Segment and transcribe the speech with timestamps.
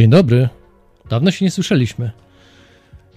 [0.00, 0.48] Dzień dobry.
[1.10, 2.10] Dawno się nie słyszeliśmy.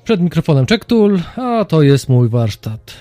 [0.04, 2.94] Przed mikrofonem Czektul, a to jest mój warsztat.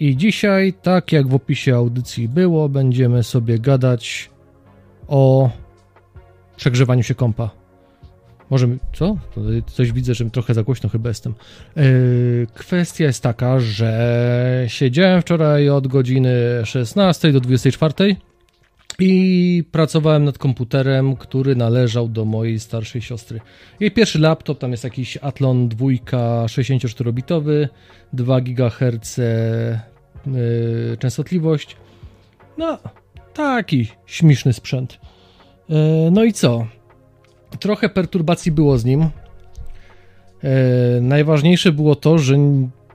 [0.00, 4.30] I dzisiaj, tak jak w opisie audycji było, będziemy sobie gadać
[5.08, 5.50] o
[6.56, 7.50] przegrzewaniu się kompa.
[8.50, 9.16] Może, co?
[9.66, 11.34] Coś widzę, że trochę za głośno chyba jestem.
[11.76, 16.30] Yy, kwestia jest taka, że siedziałem wczoraj od godziny
[16.64, 18.16] 16 do 24
[19.00, 23.40] i pracowałem nad komputerem, który należał do mojej starszej siostry.
[23.80, 25.86] Jej pierwszy laptop, tam jest jakiś Athlon 2
[26.46, 27.68] 64-bitowy,
[28.12, 31.76] 2 GHz yy, częstotliwość.
[32.58, 32.78] No,
[33.34, 35.00] taki śmieszny sprzęt.
[35.68, 35.76] Yy,
[36.10, 36.66] no i co?
[37.60, 39.00] Trochę perturbacji było z nim.
[39.00, 40.50] Yy,
[41.00, 42.36] najważniejsze było to, że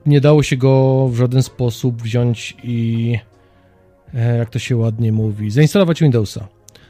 [0.06, 3.18] nie dało się go w żaden sposób wziąć i
[4.14, 6.48] jak to się ładnie mówi, zainstalować Windowsa.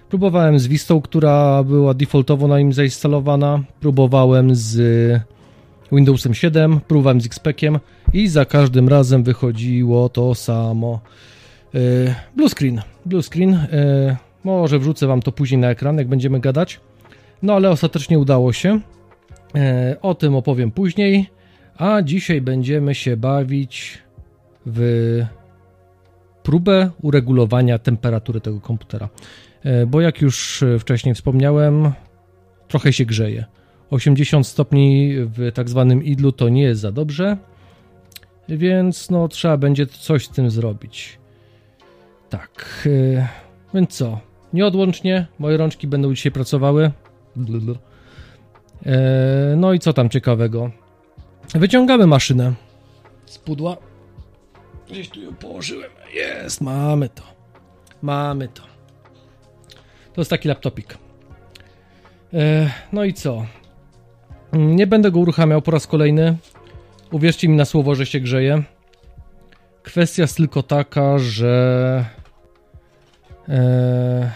[0.09, 4.77] Próbowałem z Vistą, która była defaultowo na nim zainstalowana, próbowałem z
[5.91, 7.79] Windowsem 7, próbowałem z XPECiem
[8.13, 10.99] i za każdym razem wychodziło to samo.
[11.75, 11.79] E,
[12.35, 16.79] blue screen, blue screen, e, może wrzucę wam to później na ekran, jak będziemy gadać.
[17.41, 18.79] No ale ostatecznie udało się.
[20.01, 21.29] O tym opowiem później,
[21.77, 23.97] a dzisiaj będziemy się bawić
[24.65, 25.21] w
[26.45, 29.09] próbę uregulowania temperatury tego komputera.
[29.63, 31.91] E, bo jak już wcześniej wspomniałem,
[32.67, 33.45] trochę się grzeje.
[33.89, 37.37] 80 stopni w tak zwanym idlu to nie jest za dobrze,
[38.49, 41.19] więc no trzeba będzie coś z tym zrobić.
[42.29, 42.87] Tak,
[43.17, 43.27] e,
[43.73, 44.19] więc co?
[44.53, 46.91] Nieodłącznie moje rączki będą dzisiaj pracowały.
[48.85, 50.71] E, no i co tam ciekawego?
[51.55, 52.53] Wyciągamy maszynę
[53.25, 53.77] z pudła.
[54.89, 55.91] Gdzieś tu ją położyłem.
[56.13, 57.23] Jest, mamy to.
[58.01, 58.63] Mamy to.
[60.13, 60.97] To jest taki laptopik.
[62.33, 63.45] E, no i co?
[64.53, 66.37] Nie będę go uruchamiał po raz kolejny.
[67.11, 68.63] Uwierzcie mi na słowo, że się grzeje.
[69.83, 72.05] Kwestia jest tylko taka, że.
[73.49, 74.31] E,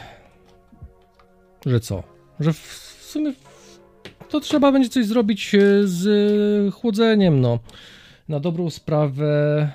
[1.66, 2.04] że co?
[2.40, 2.58] Że w
[3.02, 3.34] sumie
[4.30, 7.60] to trzeba będzie coś zrobić e, z chłodzeniem, no.
[8.30, 9.72] Na dobrą sprawę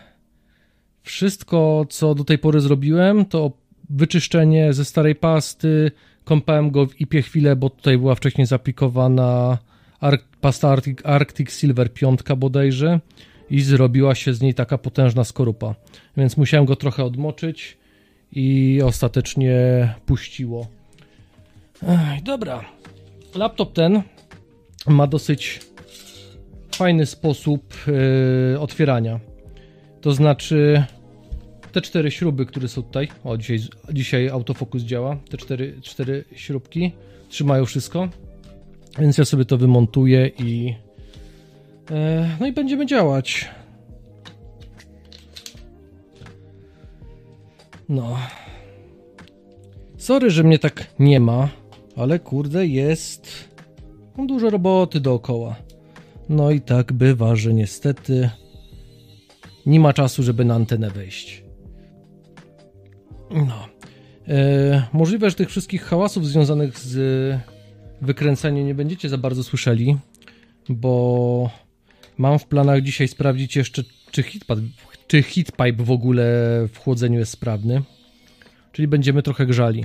[1.04, 3.53] wszystko, co do tej pory zrobiłem, to
[3.91, 5.91] wyczyszczenie ze starej pasty,
[6.25, 9.59] kąpałem go w ipie chwilę, bo tutaj była wcześniej zaplikowana
[10.41, 13.00] pasta Arctic, Arctic Silver 5 bodajże
[13.50, 15.75] i zrobiła się z niej taka potężna skorupa.
[16.16, 17.78] Więc musiałem go trochę odmoczyć
[18.32, 19.54] i ostatecznie
[20.06, 20.66] puściło.
[21.82, 22.64] Ech, dobra.
[23.34, 24.03] Laptop ten
[24.87, 25.60] ma dosyć
[26.75, 27.75] fajny sposób
[28.53, 29.20] yy, otwierania.
[30.04, 30.84] To znaczy
[31.72, 33.59] te cztery śruby, które są tutaj, o dzisiaj,
[33.92, 36.92] dzisiaj autofokus działa, te cztery, cztery śrubki
[37.28, 38.09] trzymają wszystko,
[38.98, 40.75] więc ja sobie to wymontuję i
[41.91, 43.50] e, no i będziemy działać.
[47.88, 48.16] No.
[49.97, 51.48] Sorry, że mnie tak nie ma,
[51.97, 53.48] ale kurde jest
[54.26, 55.56] dużo roboty dookoła.
[56.28, 58.31] No i tak bywa, że niestety
[59.66, 61.44] nie ma czasu, żeby na antenę wejść.
[63.30, 63.69] No.
[64.28, 67.41] E, możliwe, że tych wszystkich hałasów związanych z
[68.00, 69.97] wykręcaniem nie będziecie za bardzo słyszeli,
[70.69, 71.50] bo
[72.19, 74.58] mam w planach dzisiaj sprawdzić jeszcze, czy hitpad,
[75.06, 76.25] czy hitpipe w ogóle
[76.72, 77.82] w chłodzeniu jest sprawny.
[78.72, 79.84] Czyli będziemy trochę grzali.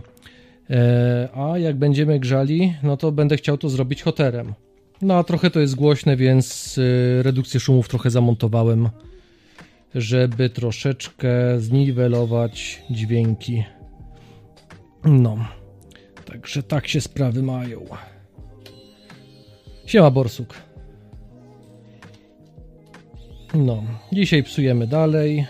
[0.69, 4.53] E, a jak będziemy grzali, no to będę chciał to zrobić hoterem.
[5.01, 8.89] No a trochę to jest głośne, więc e, redukcję szumów trochę zamontowałem
[9.95, 13.63] żeby troszeczkę zniwelować dźwięki.
[15.03, 15.37] No,
[16.25, 17.85] także tak się sprawy mają.
[19.85, 20.53] Siema Borsuk.
[23.53, 23.83] No,
[24.13, 25.47] dzisiaj psujemy dalej.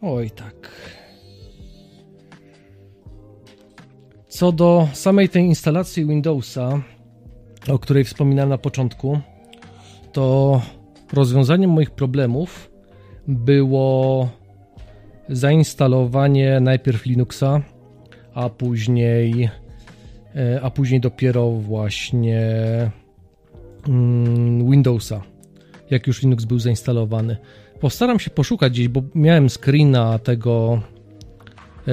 [0.00, 0.70] Oj tak.
[4.28, 6.82] Co do samej tej instalacji Windowsa,
[7.68, 9.20] o której wspominałem na początku,
[10.12, 10.60] to
[11.12, 12.75] rozwiązaniem moich problemów
[13.28, 14.28] było
[15.28, 17.62] zainstalowanie najpierw Linuxa,
[18.34, 19.50] a później
[20.36, 22.40] e, a później dopiero właśnie
[23.88, 25.22] mm, Windowsa,
[25.90, 27.36] jak już Linux był zainstalowany.
[27.80, 30.82] Postaram się poszukać gdzieś, bo miałem screena tego
[31.88, 31.92] e,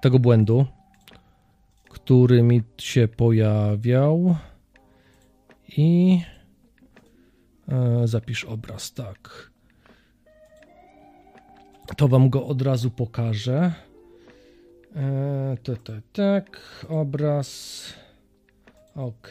[0.00, 0.66] tego błędu,
[1.90, 4.36] który mi się pojawiał
[5.76, 6.20] i
[7.68, 9.50] e, zapisz obraz, tak
[11.94, 13.72] to wam go od razu pokażę.
[14.96, 17.82] Eee, tak, tak, obraz.
[18.94, 19.28] Ok.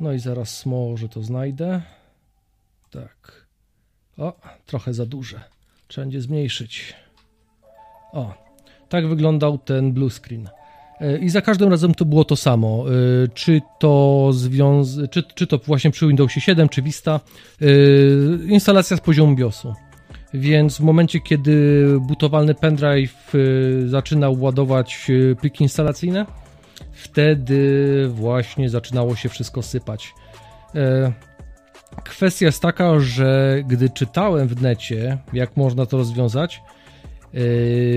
[0.00, 1.82] No i zaraz może to znajdę.
[2.90, 3.46] Tak.
[4.18, 4.32] O,
[4.66, 5.40] trochę za duże.
[5.88, 6.94] Trzeba będzie zmniejszyć.
[8.12, 8.34] O,
[8.88, 10.48] tak wyglądał ten blue screen.
[11.20, 12.84] I za każdym razem to było to samo.
[12.88, 14.98] E, czy to związ...
[15.10, 17.20] czy, czy to właśnie przy Windowsie 7, czy Vista.
[17.62, 17.66] E,
[18.46, 19.74] instalacja z poziomu BIOSu.
[20.34, 23.32] Więc w momencie, kiedy butowalny pendrive
[23.86, 25.10] zaczynał ładować
[25.40, 26.26] pliki instalacyjne,
[26.92, 30.14] wtedy właśnie zaczynało się wszystko sypać.
[32.04, 36.62] Kwestia jest taka, że gdy czytałem w necie, jak można to rozwiązać,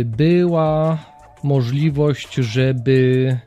[0.05, 0.97] była
[1.43, 3.37] możliwość, żeby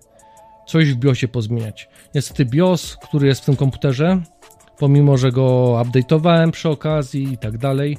[0.67, 1.89] coś w BIOSie pozmieniać.
[2.15, 4.21] Niestety BIOS, który jest w tym komputerze,
[4.79, 7.99] pomimo że go update'owałem przy okazji i tak dalej,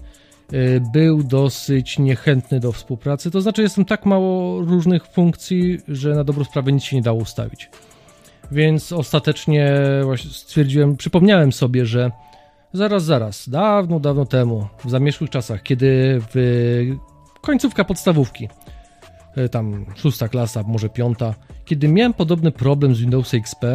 [0.54, 3.32] y, był dosyć niechętny do współpracy.
[3.32, 7.22] To znaczy, jestem tak mało różnych funkcji, że na dobrą sprawę nic się nie dało
[7.22, 7.70] ustawić.
[8.52, 9.82] Więc ostatecznie
[10.32, 12.12] stwierdziłem, przypomniałem sobie, że
[12.74, 16.36] zaraz, zaraz, dawno, dawno temu, w zamierzchłych czasach, kiedy w
[17.42, 18.50] końcówka podstawówki,
[19.52, 21.36] tam szósta klasa, może piąta.
[21.66, 23.66] Kiedy miałem podobny problem z Windows XP,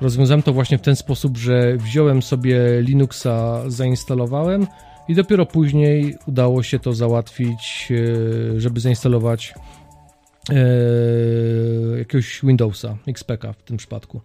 [0.00, 4.66] rozwiązałem to właśnie w ten sposób, że wziąłem sobie Linuxa, zainstalowałem
[5.08, 7.88] i dopiero później udało się to załatwić,
[8.56, 9.54] e, żeby zainstalować
[10.50, 14.20] e, jakiegoś Windowsa, XPK w tym przypadku.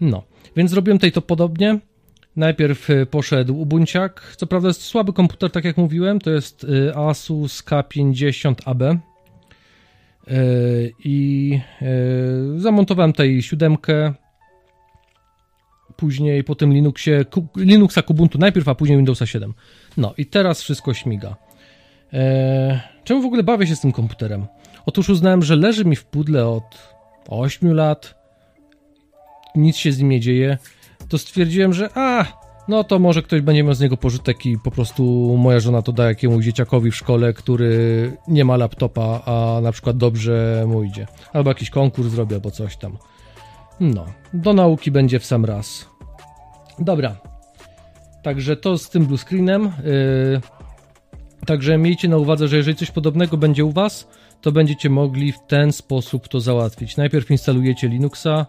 [0.00, 0.22] No,
[0.56, 1.78] więc zrobiłem tutaj to podobnie.
[2.36, 4.34] Najpierw poszedł Ubunciak.
[4.36, 6.18] Co prawda jest słaby komputer, tak jak mówiłem.
[6.18, 8.98] To jest Asus K50AB.
[10.28, 10.34] E,
[11.04, 14.14] i e, zamontowałem tutaj siódemkę
[15.96, 17.24] później po tym Linuxie,
[17.56, 19.54] Linuxa Kubuntu najpierw, a później Windowsa 7.
[19.96, 21.36] No i teraz wszystko śmiga.
[22.12, 24.46] Eee, czemu w ogóle bawię się z tym komputerem?
[24.86, 26.92] Otóż uznałem, że leży mi w pudle od
[27.28, 28.14] 8 lat,
[29.54, 30.58] nic się z nim nie dzieje,
[31.08, 32.24] to stwierdziłem, że a,
[32.68, 35.92] no to może ktoś będzie miał z niego pożytek i po prostu moja żona to
[35.92, 41.06] da jakiemuś dzieciakowi w szkole, który nie ma laptopa, a na przykład dobrze mu idzie.
[41.32, 42.96] Albo jakiś konkurs zrobię, albo coś tam.
[43.80, 45.88] No, do nauki będzie w sam raz.
[46.78, 47.16] Dobra.
[48.22, 49.62] Także to z tym blue screenem.
[49.62, 50.40] Yy,
[51.46, 54.08] także miejcie na uwadze, że jeżeli coś podobnego będzie u Was,
[54.40, 56.96] to będziecie mogli w ten sposób to załatwić.
[56.96, 58.46] Najpierw instalujecie Linuxa,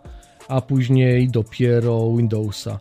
[0.48, 2.80] a później dopiero Windowsa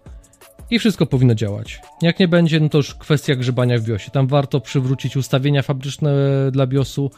[0.70, 1.80] i wszystko powinno działać.
[2.02, 4.10] Jak nie będzie, no to już kwestia grzebania w BIOSie.
[4.10, 6.12] Tam warto przywrócić ustawienia fabryczne
[6.52, 7.10] dla BIOSu,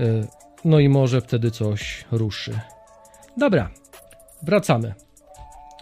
[0.00, 0.26] e,
[0.64, 2.58] no i może wtedy coś ruszy.
[3.36, 3.70] Dobra,
[4.42, 4.94] wracamy.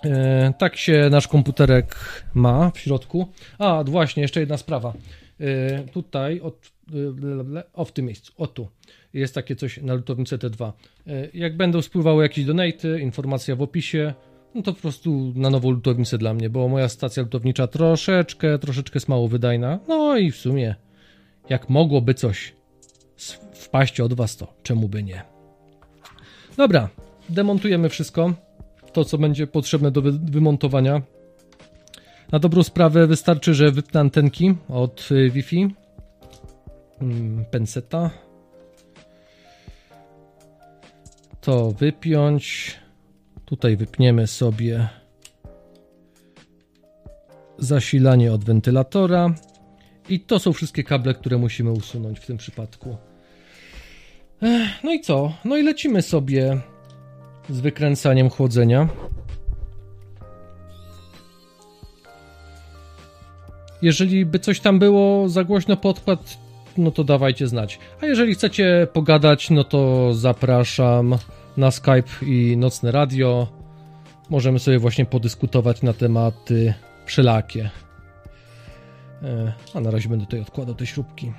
[0.05, 1.96] E, tak się nasz komputerek
[2.34, 3.28] ma w środku.
[3.58, 4.93] A, właśnie, jeszcze jedna sprawa.
[5.40, 6.72] E, tutaj, od,
[7.72, 8.69] o w tym miejscu, o tu,
[9.14, 10.72] jest takie coś na lutownicy T2.
[11.34, 14.14] Jak będą spływały jakieś donaty, informacja w opisie,
[14.58, 18.96] no to po prostu na nową lutownicę dla mnie, bo moja stacja lutownicza troszeczkę, troszeczkę
[18.96, 19.79] jest mało wydajna.
[19.88, 20.74] No i w sumie,
[21.48, 22.55] jak mogłoby coś
[23.53, 25.22] wpaść od was, to czemu by nie?
[26.56, 26.88] Dobra,
[27.29, 28.34] demontujemy wszystko.
[28.93, 31.03] To, co będzie potrzebne do wy wymontowania.
[32.32, 35.69] Na dobrą sprawę wystarczy, że wypnę antenki od y, Wi-Fi.
[36.98, 38.10] Hmm, penseta.
[41.41, 42.77] To wypiąć.
[43.48, 44.88] Tutaj wypniemy sobie
[47.58, 49.34] zasilanie od wentylatora.
[50.08, 52.96] I to są wszystkie kable, które musimy usunąć w tym przypadku.
[54.84, 55.32] No i co?
[55.44, 56.60] No i lecimy sobie
[57.50, 58.88] z wykręcaniem chłodzenia.
[63.82, 66.38] Jeżeli by coś tam było za głośno podkład,
[66.76, 67.78] no to dawajcie znać.
[68.02, 71.19] A jeżeli chcecie pogadać, no to zapraszam
[71.58, 73.48] na Skype i nocne radio.
[74.31, 76.74] Możemy sobie właśnie podyskutować na tematy
[77.06, 77.70] wszelakie.
[79.22, 81.32] E, a na razie będę tutaj odkładał te śrubki.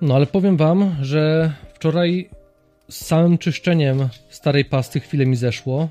[0.00, 2.30] No ale powiem wam, że wczoraj
[2.88, 5.88] z całym czyszczeniem starej pasty chwilę mi zeszło,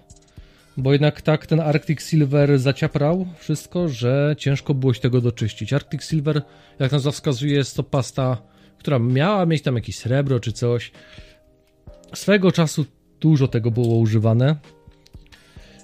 [0.78, 5.74] bo jednak tak ten Arctic Silver zaciaprał wszystko, że ciężko było się tego doczyścić.
[5.74, 6.42] Arctic Silver,
[6.80, 8.53] jak nazwa wskazuje, jest to pasta
[8.84, 10.92] która miała mieć tam jakieś srebro czy coś.
[12.16, 12.86] Swego czasu
[13.20, 14.56] dużo tego było używane.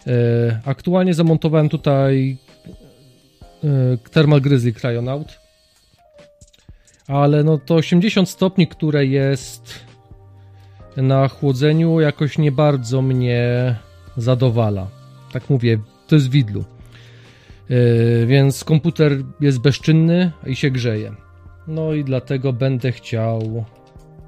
[0.08, 2.38] E, aktualnie zamontowałem tutaj
[3.64, 5.40] e, Thermal Grizzly Cryonaut.
[7.08, 9.80] Ale no to 80 stopni, które jest
[10.98, 13.76] na chłodzeniu jakoś nie bardzo mnie
[14.18, 14.88] zadowala.
[15.32, 16.66] Tak mówię, to jest widlu.
[17.70, 21.29] Yy, więc komputer jest bezczynny i się grzeje.
[21.70, 23.66] No i dlatego będę chciał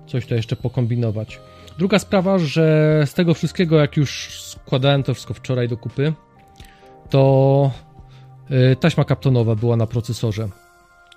[0.07, 1.39] coś to jeszcze pokombinować.
[1.77, 6.13] Druga sprawa, że z tego wszystkiego, jak już składałem to wszystko wczoraj do kupy,
[7.09, 7.71] to
[8.71, 10.49] y, taśma kaptonowa była na procesorze.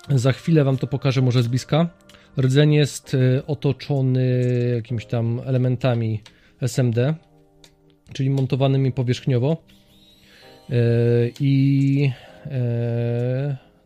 [0.08, 1.88] Za chwilę wam to pokażę może z bliska.
[2.38, 6.22] Rdzeń jest y, otoczony jakimiś tam elementami
[6.60, 7.14] SMD,
[8.12, 9.56] czyli montowanymi powierzchniowo.
[10.70, 12.10] Y, I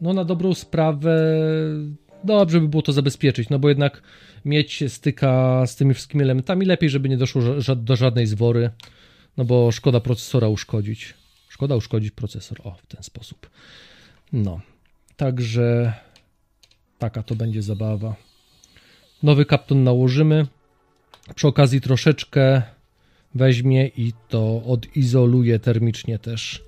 [0.00, 1.35] no na dobrą sprawę
[2.25, 4.02] dobrze by było to zabezpieczyć, no bo jednak
[4.44, 7.42] mieć styka z tymi wszystkimi elementami, lepiej, żeby nie doszło
[7.76, 8.70] do żadnej zwory,
[9.37, 11.14] no bo szkoda procesora uszkodzić.
[11.48, 13.50] Szkoda uszkodzić procesor, o, w ten sposób.
[14.32, 14.60] No,
[15.16, 15.92] także
[16.98, 18.16] taka to będzie zabawa.
[19.22, 20.46] Nowy kapton nałożymy.
[21.34, 22.62] Przy okazji troszeczkę
[23.34, 26.62] weźmie i to odizoluje termicznie też.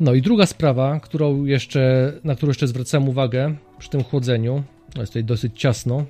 [0.00, 4.62] No i druga sprawa, którą jeszcze, na którą jeszcze zwracam uwagę przy tym chłodzeniu,
[4.96, 6.04] jest tutaj dosyć ciasno,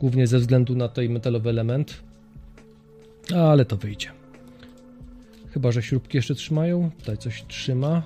[0.00, 2.02] głównie ze względu na ten metalowy element,
[3.34, 4.10] ale to wyjdzie.
[5.54, 6.90] Chyba, że śrubki jeszcze trzymają.
[6.98, 8.02] Tutaj coś trzyma.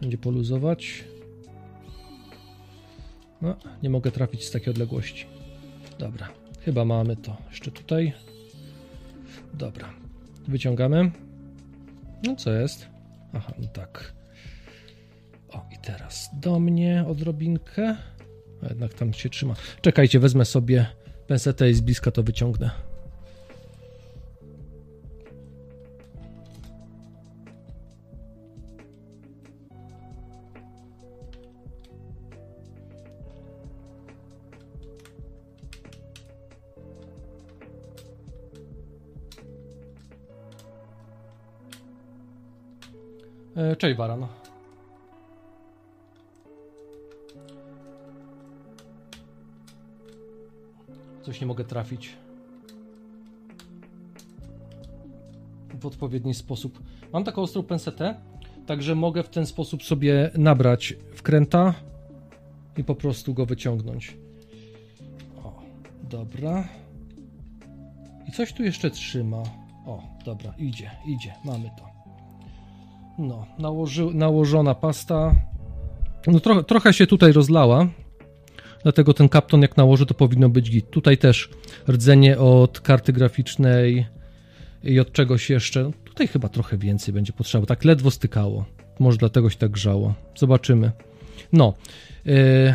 [0.00, 1.04] Będzie poluzować.
[3.42, 5.26] No, nie mogę trafić z takiej odległości.
[5.98, 6.28] Dobra,
[6.64, 8.12] chyba mamy to jeszcze tutaj.
[9.54, 9.92] Dobra,
[10.48, 11.10] wyciągamy.
[12.22, 12.86] No co jest?
[13.32, 14.15] Aha, no tak.
[15.52, 17.96] O, i teraz do mnie odrobinkę.
[18.62, 19.54] A jednak tam się trzyma.
[19.80, 20.86] Czekajcie, wezmę sobie
[21.26, 22.70] pensetę i z bliska to wyciągnę.
[43.56, 44.26] E, cześć, Baran.
[51.26, 52.12] Coś nie mogę trafić.
[55.80, 56.82] W odpowiedni sposób.
[57.12, 58.14] Mam taką ostrą pensetę,
[58.66, 61.74] także mogę w ten sposób sobie nabrać wkręta
[62.76, 64.16] i po prostu go wyciągnąć.
[65.44, 65.62] O,
[66.10, 66.68] dobra.
[68.28, 69.42] I coś tu jeszcze trzyma.
[69.86, 71.86] O, dobra, idzie, idzie, mamy to.
[73.18, 75.32] No, nałoży, nałożona pasta.
[76.26, 77.86] No trochę, trochę się tutaj rozlała,
[78.86, 80.90] dlatego ten kapton jak nałoży to powinno być git.
[80.90, 81.50] Tutaj też
[81.88, 84.06] rdzenie od karty graficznej
[84.84, 85.90] i od czegoś jeszcze.
[86.04, 88.64] Tutaj chyba trochę więcej będzie potrzeba, tak ledwo stykało.
[88.98, 90.14] Może dlatego się tak grzało.
[90.36, 90.92] Zobaczymy.
[91.52, 91.74] No.
[92.24, 92.74] Yy...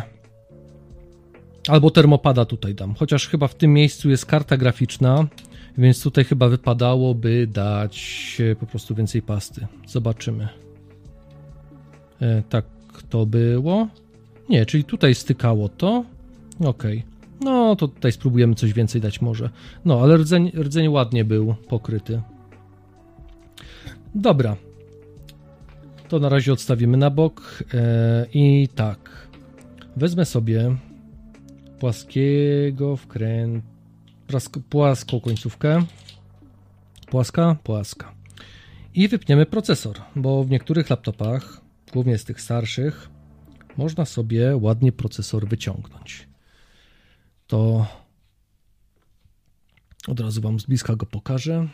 [1.68, 5.26] Albo termopada tutaj dam, chociaż chyba w tym miejscu jest karta graficzna,
[5.78, 9.66] więc tutaj chyba wypadałoby dać po prostu więcej pasty.
[9.86, 10.48] Zobaczymy.
[12.20, 12.64] E, tak
[13.10, 13.88] to było.
[14.52, 16.04] Nie, czyli tutaj stykało to.
[16.64, 16.82] Ok.
[17.40, 19.50] No to tutaj spróbujemy coś więcej dać może.
[19.84, 22.22] No, ale rdzeń, rdzeń ładnie był pokryty.
[24.14, 24.56] Dobra.
[26.08, 27.64] To na razie odstawimy na bok.
[27.74, 29.28] E, I tak.
[29.96, 30.76] Wezmę sobie
[31.78, 33.64] płaskiego wkręt
[34.68, 35.84] płaską końcówkę.
[37.06, 38.12] Płaska, płaska.
[38.94, 41.60] I wypniemy procesor, bo w niektórych laptopach,
[41.92, 43.11] głównie z tych starszych,
[43.76, 46.28] można sobie ładnie procesor wyciągnąć.
[47.46, 47.86] To
[50.08, 51.68] od razu Wam z bliska go pokażę.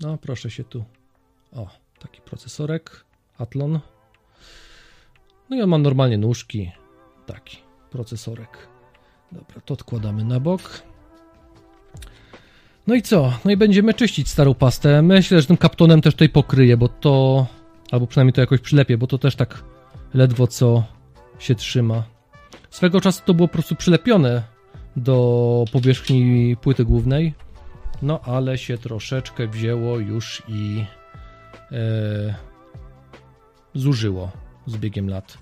[0.00, 0.84] No, proszę się tu.
[1.52, 3.04] O, taki procesorek
[3.38, 3.80] Athlon.
[5.50, 6.70] No i on ma normalnie nóżki.
[7.26, 7.58] Taki
[7.90, 8.68] procesorek.
[9.32, 10.82] Dobra, to odkładamy na bok.
[12.86, 13.32] No i co?
[13.44, 15.02] No i będziemy czyścić starą pastę.
[15.02, 17.46] Myślę, że tym kaptonem też tutaj pokryję, bo to...
[17.90, 19.64] Albo przynajmniej to jakoś przylepię, bo to też tak
[20.14, 20.84] ledwo co
[21.38, 22.04] się trzyma.
[22.70, 24.42] Swego czasu to było po prostu przylepione
[24.96, 27.34] do powierzchni płyty głównej.
[28.02, 30.84] No ale się troszeczkę wzięło już i
[31.72, 32.34] e,
[33.74, 34.30] zużyło
[34.66, 35.38] z biegiem lat.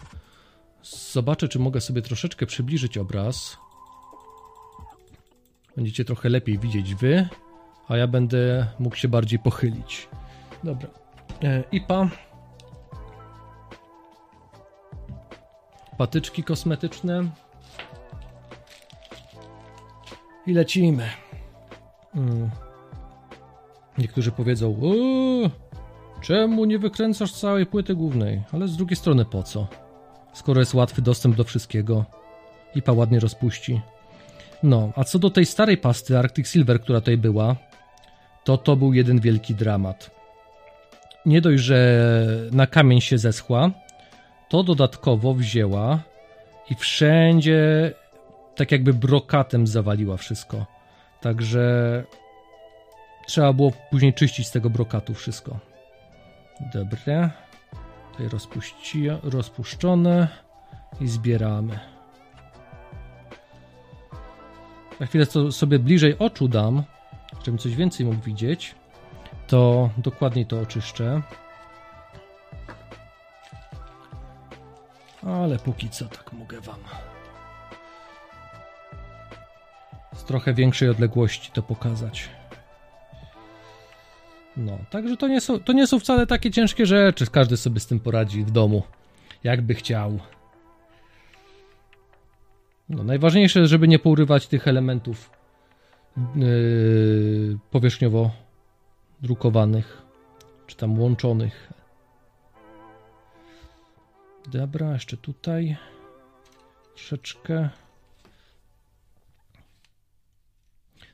[0.82, 3.56] Zobaczę, czy mogę sobie troszeczkę przybliżyć obraz.
[5.76, 7.28] Będziecie trochę lepiej widzieć wy,
[7.88, 10.08] a ja będę mógł się bardziej pochylić.
[10.64, 10.88] Dobra.
[11.42, 12.08] E, IPA.
[15.98, 17.24] Patyczki kosmetyczne.
[20.46, 21.08] I lecimy.
[22.12, 22.50] Hmm.
[23.98, 24.80] Niektórzy powiedzą,
[26.20, 28.42] czemu nie wykręcasz całej płyty głównej?
[28.52, 29.66] Ale z drugiej strony po co?
[30.32, 32.04] Skoro jest łatwy dostęp do wszystkiego.
[32.74, 33.80] IPA ładnie rozpuści.
[34.62, 37.56] No, a co do tej starej pasty Arctic Silver, która tutaj była,
[38.44, 40.10] to to był jeden wielki dramat.
[41.26, 42.06] Nie dość, że
[42.52, 43.70] na kamień się zeschła,
[44.48, 45.98] to dodatkowo wzięła
[46.70, 47.92] i wszędzie
[48.56, 50.66] tak jakby brokatem zawaliła wszystko.
[51.20, 52.04] Także
[53.26, 55.58] trzeba było później czyścić z tego brokatu wszystko.
[56.74, 57.30] Dobre.
[58.12, 60.28] Tutaj rozpuści, rozpuszczone
[61.00, 61.78] i zbieramy.
[65.00, 66.82] Na chwilę co sobie bliżej oczu dam,
[67.44, 68.74] żebym coś więcej mógł widzieć,
[69.46, 71.22] to dokładniej to oczyszczę.
[75.26, 76.80] Ale póki co tak mogę wam
[80.14, 82.28] z trochę większej odległości to pokazać.
[84.56, 87.26] No, także to nie, są, to nie są wcale takie ciężkie rzeczy.
[87.26, 88.82] Każdy sobie z tym poradzi w domu,
[89.44, 90.18] jakby chciał.
[92.88, 95.30] No, najważniejsze żeby nie pourywać tych elementów
[96.36, 98.30] yy, powierzchniowo
[99.22, 100.02] drukowanych,
[100.66, 101.72] czy tam łączonych.
[104.52, 105.76] Dobra, jeszcze tutaj
[106.94, 107.68] troszeczkę.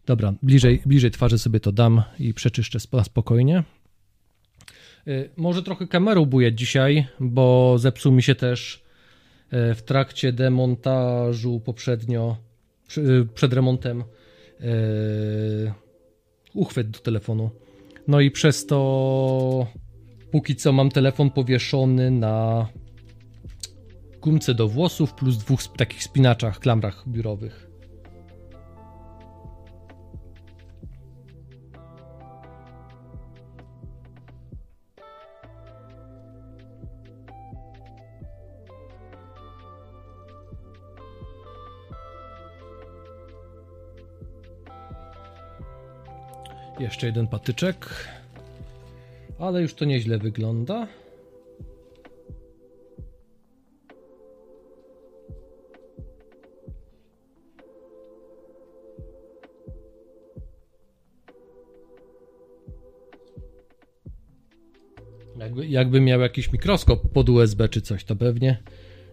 [0.06, 3.64] Dobra, bliżej, bliżej twarzy sobie to dam i przeczyszczę spokojnie.
[5.06, 8.82] Yy, może trochę kamerą buję dzisiaj, bo zepsuł mi się też
[9.52, 12.36] yy, w trakcie demontażu poprzednio,
[12.96, 14.04] yy, przed remontem
[16.54, 17.50] uchwyt do telefonu.
[18.08, 19.66] No i przez to
[20.30, 22.68] póki co mam telefon powieszony na
[24.20, 27.70] gumce do włosów plus dwóch takich spinaczach, klamrach biurowych.
[46.80, 48.08] Jeszcze jeden patyczek.
[49.38, 50.86] Ale już to nieźle wygląda.
[65.40, 68.62] Jakby, jakby miał jakiś mikroskop pod USB czy coś, to pewnie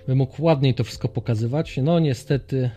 [0.07, 1.79] by mógł ładniej to wszystko pokazywać.
[1.83, 2.69] No niestety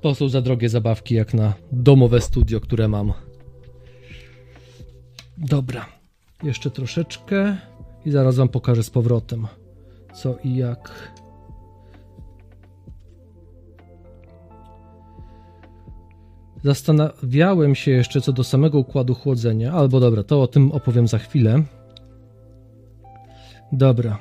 [0.00, 3.12] to są za drogie zabawki jak na domowe studio, które mam.
[5.38, 5.86] Dobra,
[6.42, 7.56] jeszcze troszeczkę
[8.04, 9.46] i zaraz wam pokażę z powrotem
[10.14, 11.12] co i jak.
[16.64, 21.18] Zastanawiałem się jeszcze co do samego układu chłodzenia, albo dobra, to o tym opowiem za
[21.18, 21.62] chwilę.
[23.72, 24.18] Dobra.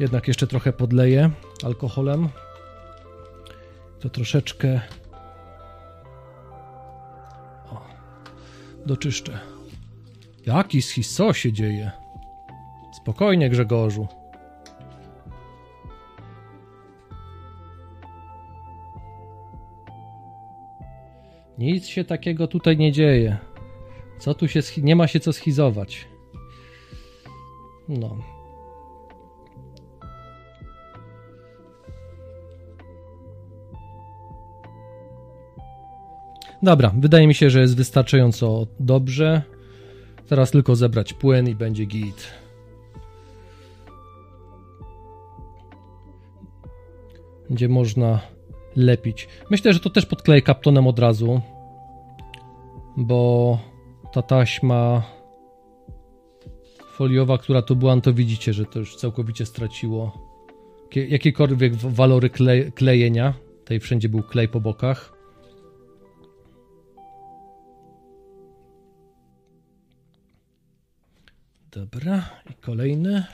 [0.00, 1.30] Jednak jeszcze trochę podleję
[1.64, 2.28] alkoholem.
[4.00, 4.80] To troszeczkę.
[7.72, 7.86] O,
[8.86, 9.38] doczyszczę.
[10.46, 11.90] Jaki schis, co się dzieje?
[13.02, 14.08] Spokojnie, Grzegorzu.
[21.58, 23.36] Nic się takiego tutaj nie dzieje.
[24.18, 24.60] Co tu się...
[24.82, 26.08] Nie ma się co schizować.
[27.88, 28.16] No.
[36.62, 39.42] Dobra, wydaje mi się, że jest wystarczająco dobrze.
[40.28, 42.26] Teraz tylko zebrać płyn i będzie git.
[47.48, 48.20] Będzie można
[48.76, 49.28] lepić.
[49.50, 51.40] Myślę, że to też podkleję kaptonem od razu,
[52.96, 53.58] bo
[54.12, 55.02] ta taśma
[56.96, 60.26] foliowa, która tu była, no to widzicie, że to już całkowicie straciło
[60.94, 63.34] jakiekolwiek walory klej, klejenia.
[63.58, 65.12] Tutaj wszędzie był klej po bokach.
[71.70, 73.24] Dobra, i kolejny.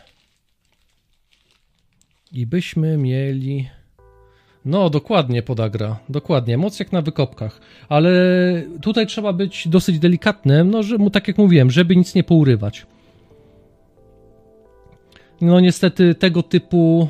[2.32, 3.68] I byśmy mieli.
[4.64, 5.98] No, dokładnie podagra.
[6.08, 6.58] Dokładnie.
[6.58, 7.60] Moc jak na wykopkach.
[7.88, 8.10] Ale
[8.82, 12.86] tutaj trzeba być dosyć delikatnym, no, że, tak jak mówiłem, żeby nic nie pourywać.
[15.42, 17.08] No, niestety tego typu,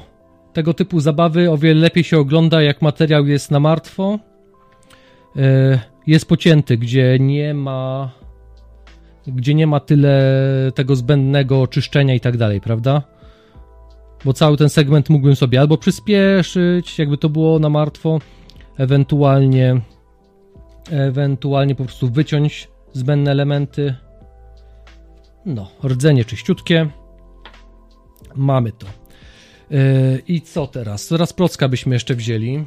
[0.53, 4.19] tego typu zabawy o wiele lepiej się ogląda, jak materiał jest na martwo.
[5.37, 8.11] E, jest pocięty, gdzie nie ma
[9.27, 10.23] gdzie nie ma tyle
[10.75, 13.03] tego zbędnego czyszczenia i tak dalej, prawda?
[14.25, 18.19] Bo cały ten segment mógłbym sobie albo przyspieszyć, jakby to było na martwo,
[18.79, 19.81] ewentualnie
[20.91, 23.95] ewentualnie po prostu wyciąć zbędne elementy.
[25.47, 27.02] No, rdzenie czyściutkie.
[28.37, 28.87] Mamy to.
[29.71, 31.09] Yy, I co teraz?
[31.09, 32.65] Teraz procka byśmy jeszcze wzięli.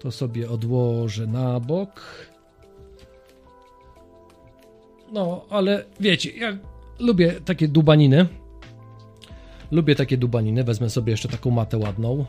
[0.00, 2.00] To sobie odłożę na bok.
[5.12, 6.58] No, ale wiecie, ja
[6.98, 8.26] lubię takie dubaniny.
[9.70, 10.64] Lubię takie dubaniny.
[10.64, 12.24] Wezmę sobie jeszcze taką matę ładną.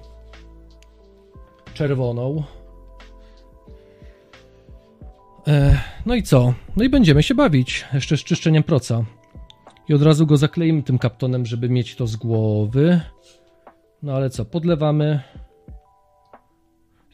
[1.73, 2.43] czerwoną.
[5.47, 6.53] E, no i co?
[6.75, 9.05] No i będziemy się bawić jeszcze z czyszczeniem proca.
[9.89, 13.01] I od razu go zakleimy tym kaptonem, żeby mieć to z głowy.
[14.03, 15.19] No ale co, podlewamy.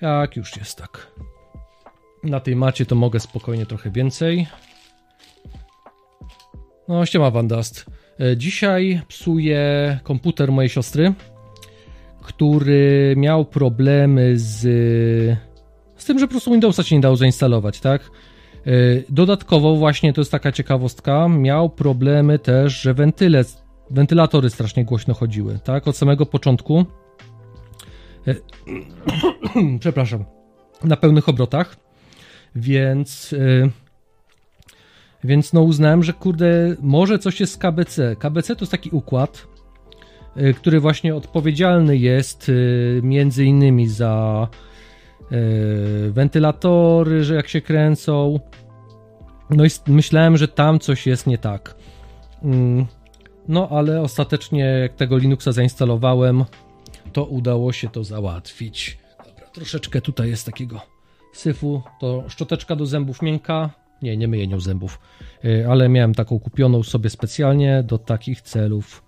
[0.02, 1.12] Jak już jest tak.
[2.24, 4.48] Na tej macie to mogę spokojnie trochę więcej.
[6.88, 7.86] No, ściema Wandast.
[8.20, 11.14] E, dzisiaj psuje komputer mojej siostry,
[12.22, 14.60] który miał problemy z,
[15.96, 18.12] z tym, że po prostu Windowsa się nie dało zainstalować, tak?
[18.68, 18.72] E,
[19.10, 23.44] dodatkowo, właśnie to jest taka ciekawostka, miał problemy też, że wentyle,
[23.90, 25.88] wentylatory strasznie głośno chodziły, tak?
[25.88, 26.86] Od samego początku.
[28.28, 28.36] E,
[29.80, 30.26] przepraszam.
[30.84, 31.76] Na pełnych obrotach.
[32.56, 33.36] Więc.
[35.24, 38.16] Więc no uznałem, że kurde, może coś jest z KBC.
[38.20, 39.48] KBC to jest taki układ,
[40.56, 42.52] który właśnie odpowiedzialny jest
[43.02, 44.48] między innymi za
[46.10, 48.40] wentylatory, że jak się kręcą.
[49.50, 51.76] No i myślałem, że tam coś jest nie tak.
[52.44, 52.86] Mm,
[53.48, 56.46] no ale ostatecznie jak tego Linuxa zainstalowałem,
[57.14, 58.98] to udało się to załatwić.
[59.28, 60.82] Dobra, troszeczkę tutaj jest takiego
[61.34, 63.70] syfu, to szczoteczka do zębów miękka,
[64.02, 65.00] nie, nie myję nią zębów.
[65.46, 69.04] Y, ale miałem taką kupioną sobie specjalnie do takich celów.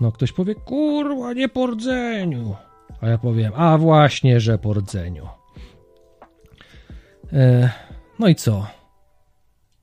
[0.00, 2.56] No ktoś powie, kurwa, nie po rdzeniu.
[3.00, 5.28] A ja powiem, a właśnie, że po rdzeniu.
[7.32, 7.70] E,
[8.18, 8.66] no i co?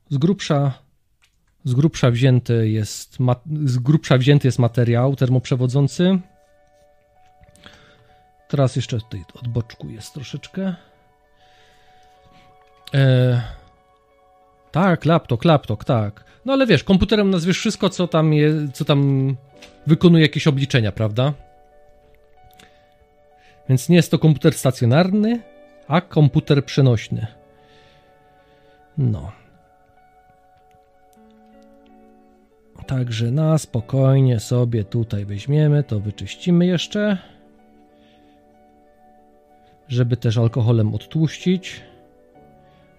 [0.08, 0.72] Z grubsza,
[1.64, 3.18] z grubsza wzięty jest,
[3.64, 6.18] z grubsza wzięty jest materiał termoprzewodzący.
[8.48, 10.74] Teraz jeszcze tutaj od boczku jest troszeczkę.
[12.94, 13.42] E,
[14.70, 16.24] tak, laptop, laptop, tak.
[16.44, 19.36] No ale wiesz, komputerem nazwiesz wszystko, co tam, je, co tam
[19.86, 21.32] wykonuje jakieś obliczenia, prawda?
[23.68, 25.40] Więc nie jest to komputer stacjonarny,
[25.88, 27.26] a komputer przenośny.
[28.98, 29.32] No.
[32.86, 37.18] Także na spokojnie sobie tutaj weźmiemy, to wyczyścimy jeszcze.
[39.88, 41.82] Żeby też alkoholem odtłuścić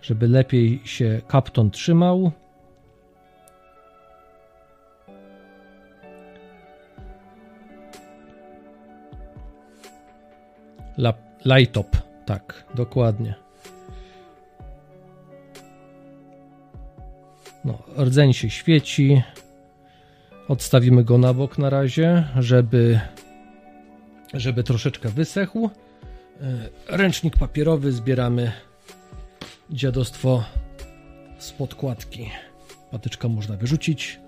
[0.01, 2.31] żeby lepiej się kapton trzymał.
[10.99, 11.13] La,
[11.45, 13.35] laptop, tak, dokładnie.
[17.65, 19.21] No, rdzeń się świeci.
[20.47, 22.99] Odstawimy go na bok na razie, żeby,
[24.33, 25.69] żeby troszeczkę wysechł.
[26.41, 28.51] E, ręcznik papierowy zbieramy
[29.69, 30.43] dziadostwo
[31.37, 32.31] z podkładki.
[32.91, 34.19] Patyczka można wyrzucić.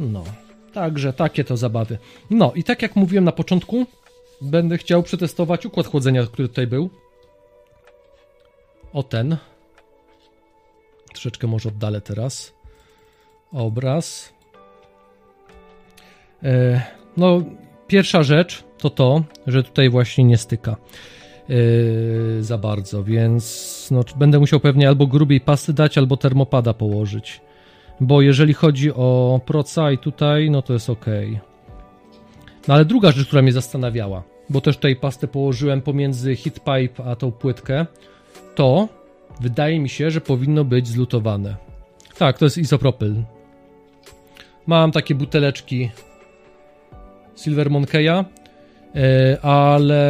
[0.00, 0.24] No,
[0.72, 1.98] także takie to zabawy.
[2.30, 3.86] No i tak jak mówiłem na początku,
[4.40, 6.90] będę chciał przetestować układ chłodzenia, który tutaj był.
[8.92, 9.36] O ten.
[11.12, 12.54] Troszeczkę może oddalę teraz.
[13.52, 14.34] Obraz.
[16.42, 16.82] E,
[17.16, 17.42] no,
[17.86, 20.76] pierwsza rzecz to to, że tutaj właśnie nie styka.
[21.48, 27.40] Yy, za bardzo, więc no, będę musiał pewnie albo grubiej pasty dać, albo termopada położyć.
[28.00, 31.06] Bo jeżeli chodzi o proca i tutaj, no to jest ok.
[32.68, 37.16] No ale druga rzecz, która mnie zastanawiała, bo też tutaj pastę położyłem pomiędzy heatpipe a
[37.16, 37.86] tą płytkę,
[38.54, 38.88] to
[39.40, 41.56] wydaje mi się, że powinno być zlutowane.
[42.18, 43.14] Tak, to jest izopropyl.
[44.66, 45.90] Mam takie buteleczki
[47.36, 48.24] Silver Monkeya
[48.94, 50.02] E, ale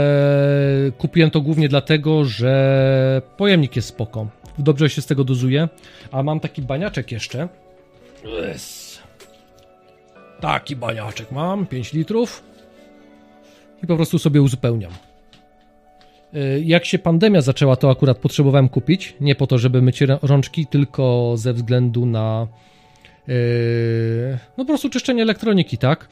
[0.98, 4.26] kupiłem to głównie dlatego, że pojemnik jest spoko.
[4.58, 5.68] Dobrze się z tego dozuje.
[6.10, 7.48] A mam taki baniaczek jeszcze.
[8.24, 8.83] Yes.
[10.44, 12.42] Taki baniaczek mam, 5 litrów.
[13.82, 14.92] I po prostu sobie uzupełniam.
[16.34, 19.14] E, jak się pandemia zaczęła, to akurat potrzebowałem kupić.
[19.20, 22.46] Nie po to, żeby myć rączki, tylko ze względu na.
[23.28, 26.08] Yy, no po prostu czyszczenie elektroniki, tak?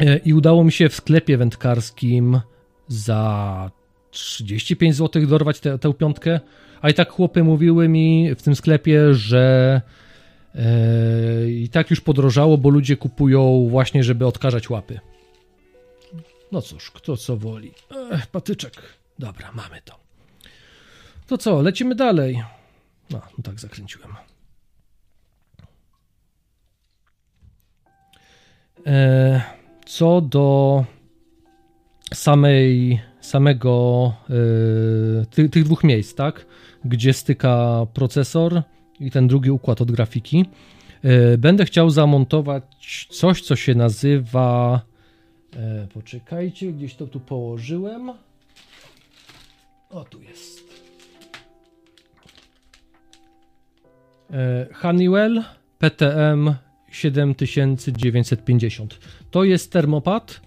[0.00, 2.40] E, I udało mi się w sklepie wędkarskim
[2.88, 3.70] za
[4.10, 6.40] 35 zł dorwać tę, tę piątkę.
[6.82, 10.09] A i tak chłopy mówiły mi w tym sklepie, że e,
[11.48, 15.00] i tak już podrożało, bo ludzie kupują właśnie, żeby odkażać łapy.
[16.52, 17.72] No cóż, kto co woli.
[18.12, 18.74] Ech, patyczek.
[19.18, 20.00] Dobra, mamy to.
[21.26, 22.42] To co, lecimy dalej.
[23.10, 24.14] No, no tak zakręciłem.
[28.86, 29.40] Eee,
[29.86, 30.84] co do
[32.14, 36.46] samej, samego yy, ty, tych dwóch miejsc, tak?
[36.84, 38.62] Gdzie styka procesor
[39.00, 40.44] i ten drugi układ od grafiki,
[41.02, 42.64] yy, będę chciał zamontować
[43.10, 44.80] coś, co się nazywa
[45.56, 48.12] E, poczekajcie, gdzieś to tu położyłem.
[49.90, 50.60] O, tu jest.
[54.30, 55.42] E, Honeywell
[55.78, 56.54] PTM
[56.90, 58.98] 7950.
[59.30, 60.40] To jest termopad,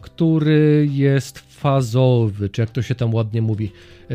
[0.00, 3.72] który jest fazowy, czy jak to się tam ładnie mówi.
[4.10, 4.14] E,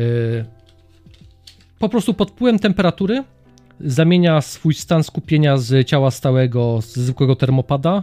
[1.78, 3.24] po prostu pod wpływem temperatury
[3.80, 8.02] zamienia swój stan skupienia z ciała stałego, z zwykłego termopada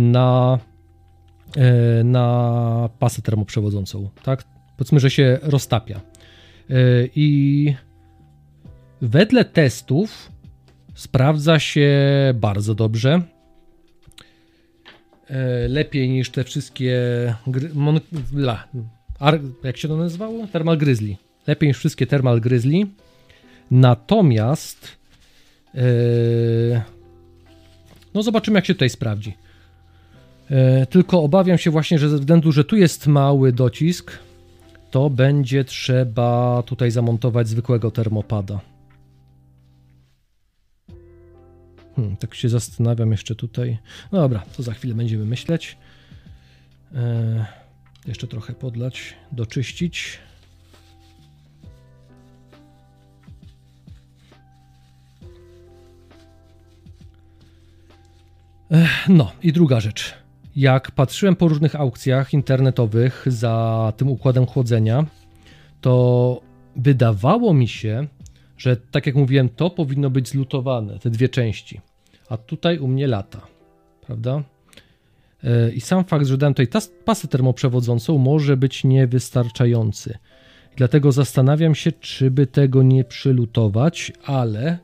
[0.00, 0.58] na,
[1.56, 4.44] e, na pasę termoprzewodzącą, tak?
[4.76, 6.00] Powiedzmy, że się roztapia.
[6.70, 6.74] E,
[7.16, 7.74] I
[9.02, 10.32] wedle testów
[10.94, 11.90] sprawdza się
[12.34, 13.22] bardzo dobrze.
[15.28, 16.94] E, lepiej niż te wszystkie.
[19.64, 20.46] Jak się to nazywało?
[20.46, 21.16] Thermal Grizzly.
[21.46, 22.86] Lepiej niż wszystkie Thermal Grizzly.
[23.70, 24.96] Natomiast.
[25.74, 26.82] Yy,
[28.14, 29.36] no, zobaczymy, jak się tutaj sprawdzi.
[30.50, 34.18] Yy, tylko obawiam się właśnie, że ze względu, że tu jest mały docisk,
[34.90, 38.60] to będzie trzeba tutaj zamontować zwykłego termopada.
[41.96, 43.78] Hmm, tak się zastanawiam jeszcze tutaj.
[44.12, 45.76] No dobra, to za chwilę będziemy myśleć.
[46.92, 46.98] Yy,
[48.06, 50.18] jeszcze trochę podlać, doczyścić.
[59.08, 60.14] No i druga rzecz.
[60.56, 65.06] Jak patrzyłem po różnych aukcjach internetowych za tym układem chłodzenia,
[65.80, 66.40] to
[66.76, 68.06] wydawało mi się,
[68.58, 71.80] że tak jak mówiłem, to powinno być zlutowane, te dwie części.
[72.28, 73.46] A tutaj u mnie lata,
[74.06, 74.42] prawda?
[75.44, 80.18] E, I sam fakt, że dałem tutaj pasę termoprzewodzącą, może być niewystarczający.
[80.76, 84.78] Dlatego zastanawiam się, czy by tego nie przylutować, ale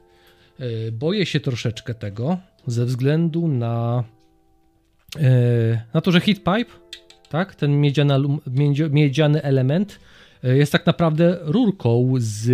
[0.58, 4.04] e, boję się troszeczkę tego, ze względu na,
[5.20, 6.72] e, na to, że heat pipe,
[7.28, 8.14] tak, ten miedziany,
[8.90, 9.98] miedziany element
[10.44, 12.50] e, jest tak naprawdę rurką z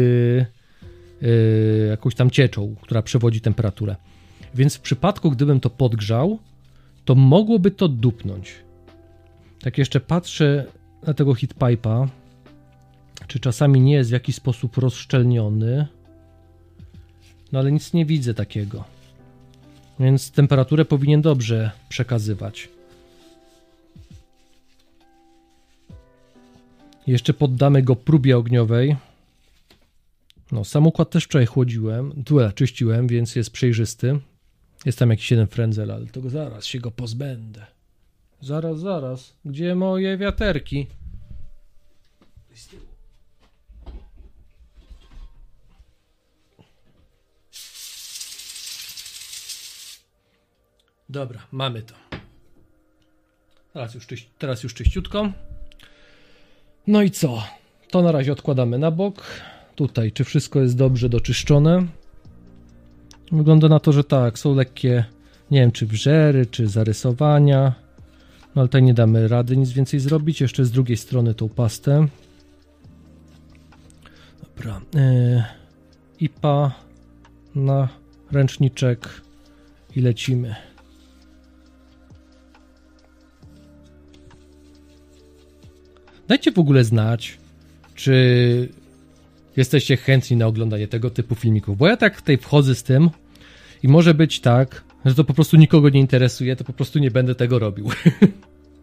[1.23, 1.29] e,
[1.91, 3.97] jakąś tam cieczą, która przewodzi temperaturę.
[4.55, 6.39] Więc w przypadku, gdybym to podgrzał,
[7.05, 8.55] to mogłoby to dupnąć.
[9.61, 10.67] Tak jeszcze patrzę
[11.07, 12.09] na tego heat pipe'a,
[13.27, 15.87] czy czasami nie jest w jakiś sposób rozszczelniony.
[17.53, 18.98] No ale nic nie widzę takiego.
[20.01, 22.69] Więc temperaturę powinien dobrze przekazywać.
[27.07, 28.97] Jeszcze poddamy go próbie ogniowej.
[30.53, 34.21] No, sam układ też wczoraj chłodziłem, tu czyściłem, więc jest przejrzysty.
[34.85, 37.67] Jest tam jakiś jeden frędzel, ale tego zaraz się go pozbędę.
[38.41, 39.35] Zaraz, zaraz.
[39.45, 40.87] Gdzie moje wiaterki?
[51.09, 51.95] Dobra, mamy to.
[53.73, 54.07] Teraz już,
[54.39, 55.33] teraz już czyściutko.
[56.87, 57.43] No i co?
[57.91, 59.25] To na razie odkładamy na bok.
[59.75, 61.87] Tutaj, czy wszystko jest dobrze doczyszczone?
[63.33, 65.05] Wygląda na to, że tak, są lekkie,
[65.51, 67.75] nie wiem, czy wrzery, czy zarysowania.
[68.55, 70.41] No ale tutaj nie damy rady nic więcej zrobić.
[70.41, 72.09] Jeszcze z drugiej strony tą pastę.
[74.43, 74.81] Dobra.
[74.95, 75.43] Yy,
[76.21, 76.73] IPA
[77.55, 77.89] na
[78.33, 79.21] ręczniczek
[79.97, 80.68] i lecimy.
[86.29, 87.39] Dajcie w ogóle znać,
[87.95, 88.69] czy
[89.57, 93.11] jesteście chętni na oglądanie tego typu filmików, bo ja tak tutaj wchodzę z tym
[93.83, 97.11] i może być tak, że to po prostu nikogo nie interesuje, to po prostu nie
[97.11, 97.91] będę tego robił.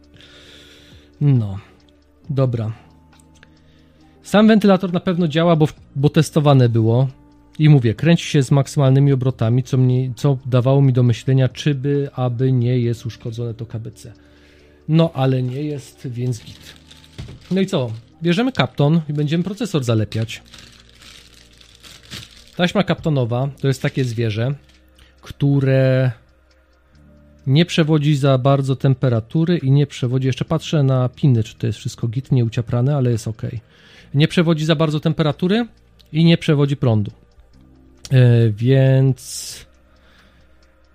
[1.22, 1.60] no,
[2.30, 2.72] dobra.
[4.24, 7.08] Sam wentylator na pewno działa, bo, bo testowane było.
[7.60, 11.76] I mówię, kręci się z maksymalnymi obrotami, co, mnie, co dawało mi do myślenia, czy
[11.76, 14.14] by, aby nie jest uszkodzone to KBC.
[14.88, 16.85] No, ale nie jest, więc git.
[17.52, 17.92] No i co?
[18.24, 20.44] Bierzemy kapton i będziemy procesor zalepiać.
[22.56, 24.56] Taśma kaptonowa to jest takie zwierzę,
[25.22, 26.12] które
[27.48, 31.80] nie przewodzi za bardzo temperatury i nie przewodzi, jeszcze patrzę na piny, czy to jest
[31.80, 33.42] wszystko git, nie uciaprane, ale jest ok.
[34.14, 35.68] Nie przewodzi za bardzo temperatury
[36.12, 37.12] i nie przewodzi prądu.
[38.12, 39.66] Yy, więc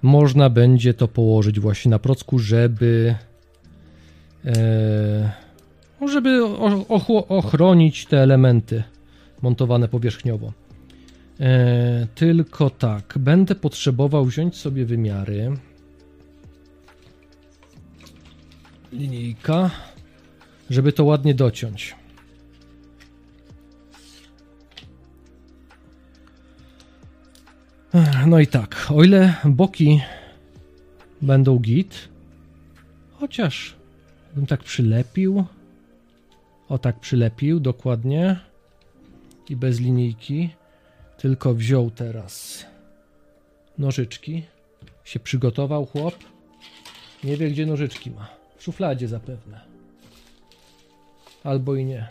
[0.03, 3.15] można będzie to położyć właśnie na procku, żeby
[4.45, 4.53] yy,
[6.09, 6.45] żeby
[7.29, 8.83] ochronić te elementy
[9.43, 10.53] montowane powierzchniowo.
[11.41, 15.53] E, tylko tak, będę potrzebował wziąć sobie wymiary.
[18.93, 19.71] Linijka,
[20.71, 21.97] żeby to ładnie dociąć.
[28.27, 30.01] No i tak, o ile boki
[31.23, 32.09] będą git,
[33.13, 33.81] chociaż
[34.35, 35.45] Bym tak przylepił.
[36.71, 38.37] O tak przylepił, dokładnie.
[39.49, 40.51] I bez linijki.
[41.19, 42.67] Tylko wziął teraz
[43.79, 44.47] nożyczki.
[45.05, 46.15] Się przygotował chłop.
[47.25, 48.29] Nie wie, gdzie nożyczki ma.
[48.57, 49.61] W szufladzie zapewne.
[51.45, 52.09] Albo i nie.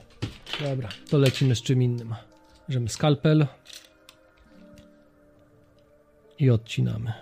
[0.64, 2.16] Dobra, to lecimy z czym innym.
[2.70, 3.48] Bierzemy skalpel
[6.40, 7.14] i odcinamy.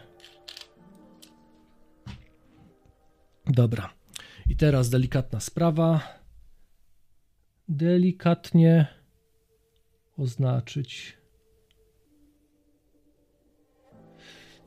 [3.46, 3.94] Dobra.
[4.50, 6.18] I teraz delikatna sprawa.
[7.70, 8.88] Delikatnie
[10.18, 11.18] oznaczyć.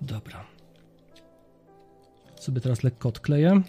[0.01, 0.47] Dobra.
[2.35, 3.63] Sobie teraz lekko odkleję.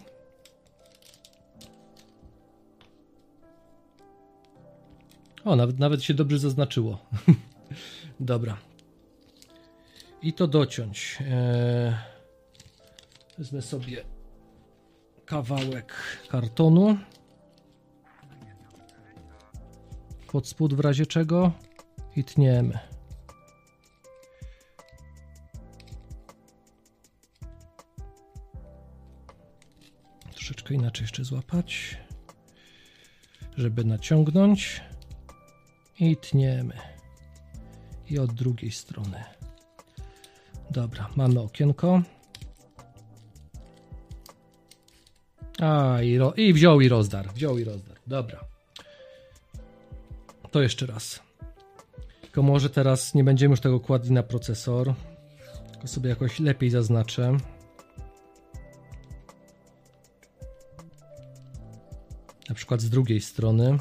[5.45, 7.05] O, nawet, nawet się dobrze zaznaczyło.
[8.19, 8.57] Dobra.
[10.21, 11.17] I to dociąć.
[11.21, 11.93] Eee,
[13.37, 14.03] wezmę sobie
[15.25, 15.93] kawałek
[16.29, 16.97] kartonu.
[20.31, 21.51] Pod spód w razie czego.
[22.15, 22.79] I tniemy.
[30.31, 31.97] Troszeczkę inaczej jeszcze złapać.
[33.57, 34.81] Żeby naciągnąć.
[35.99, 36.77] I tniemy.
[38.09, 39.23] I od drugiej strony.
[40.69, 42.01] Dobra, mamy okienko.
[45.59, 47.33] A, i, i wziął i rozdar.
[47.33, 47.97] Wziął i rozdar.
[48.07, 48.50] Dobra.
[50.51, 51.19] To jeszcze raz.
[52.21, 54.93] Tylko może teraz nie będziemy już tego kładli na procesor.
[55.71, 57.37] Tylko sobie jakoś lepiej zaznaczę.
[62.49, 63.77] Na przykład z drugiej strony.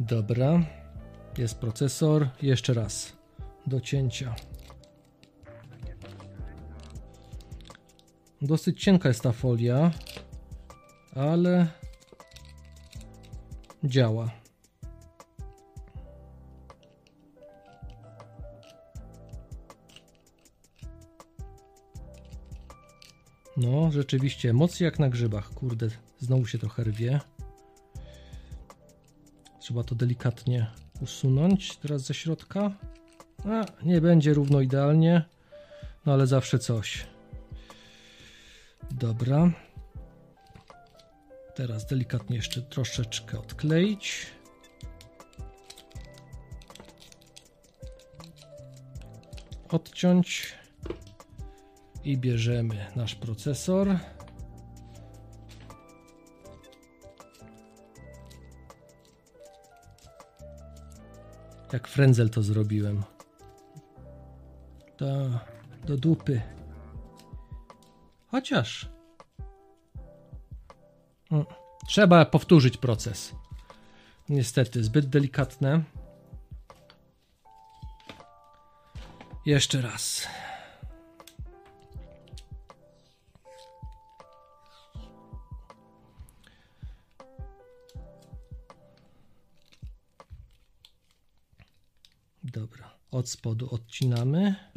[0.00, 0.60] Dobra.
[1.38, 2.28] Jest procesor.
[2.42, 3.12] Jeszcze raz.
[3.66, 4.34] Do cięcia.
[8.42, 9.90] Dosyć cienka jest ta folia,
[11.14, 11.66] ale
[13.84, 14.30] działa.
[23.56, 25.50] No, rzeczywiście, mocniej jak na grzybach.
[25.50, 27.20] Kurde, znowu się trochę rwie.
[29.60, 30.66] Trzeba to delikatnie
[31.00, 32.72] usunąć teraz ze środka.
[33.44, 35.24] A, nie będzie równo idealnie,
[36.06, 37.11] no ale zawsze coś.
[39.02, 39.50] Dobra.
[41.54, 44.26] Teraz delikatnie jeszcze troszeczkę odkleić.
[49.68, 50.54] Odciąć.
[52.04, 53.98] I bierzemy nasz procesor.
[61.72, 63.02] Jak frędzel to zrobiłem.
[64.98, 65.30] Do,
[65.86, 66.61] do dupy.
[68.32, 68.88] Chociaż.
[71.28, 71.46] Hmm.
[71.88, 73.34] Trzeba powtórzyć proces.
[74.28, 75.82] Niestety, zbyt delikatne.
[79.46, 80.28] Jeszcze raz.
[92.42, 94.71] Dobra, od spodu odcinamy.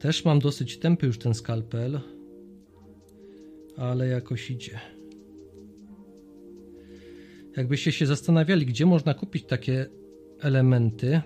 [0.00, 2.00] Też mam dosyć tępy już ten skalpel,
[3.76, 4.80] ale jakoś idzie.
[7.56, 9.86] Jakbyście się zastanawiali, gdzie można kupić takie
[10.40, 11.20] elementy,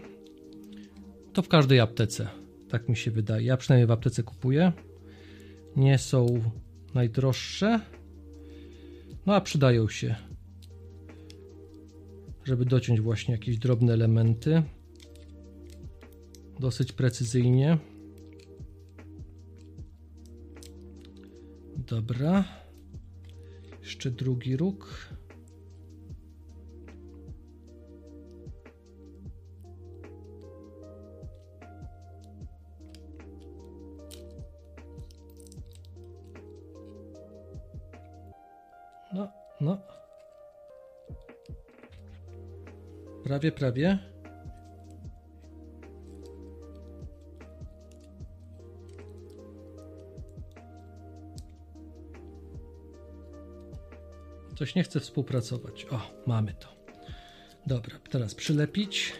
[1.32, 2.28] to w każdej aptece.
[2.68, 3.46] Tak mi się wydaje.
[3.46, 4.72] Ja przynajmniej w aptece kupuję.
[5.76, 6.42] Nie są
[6.94, 7.80] najdroższe.
[9.26, 10.14] No a przydają się.
[12.44, 14.62] Żeby dociąć właśnie jakieś drobne elementy.
[16.60, 17.78] Dosyć precyzyjnie.
[21.92, 22.44] Dobra.
[23.80, 25.08] Jeszcze drugi róg.
[39.14, 39.78] No, no.
[43.24, 44.11] Prawie, prawie.
[54.62, 55.86] Coś nie chce współpracować.
[55.90, 56.68] O, mamy to.
[57.66, 59.12] Dobra, teraz przylepić.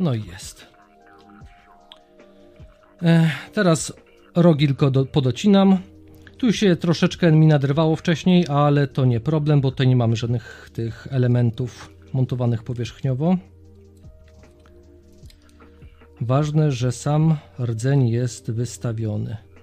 [0.00, 0.66] No i jest.
[3.02, 3.92] E, teraz
[4.36, 5.78] rogi tylko do, podocinam.
[6.38, 10.70] Tu się troszeczkę mi naderwało wcześniej, ale to nie problem, bo tutaj nie mamy żadnych
[10.72, 13.36] tych elementów montowanych powierzchniowo.
[16.20, 19.53] Ważne, że sam rdzeń jest wystawiony.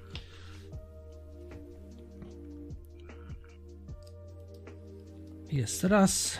[5.71, 6.37] Jest raz.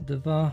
[0.00, 0.52] Dwa.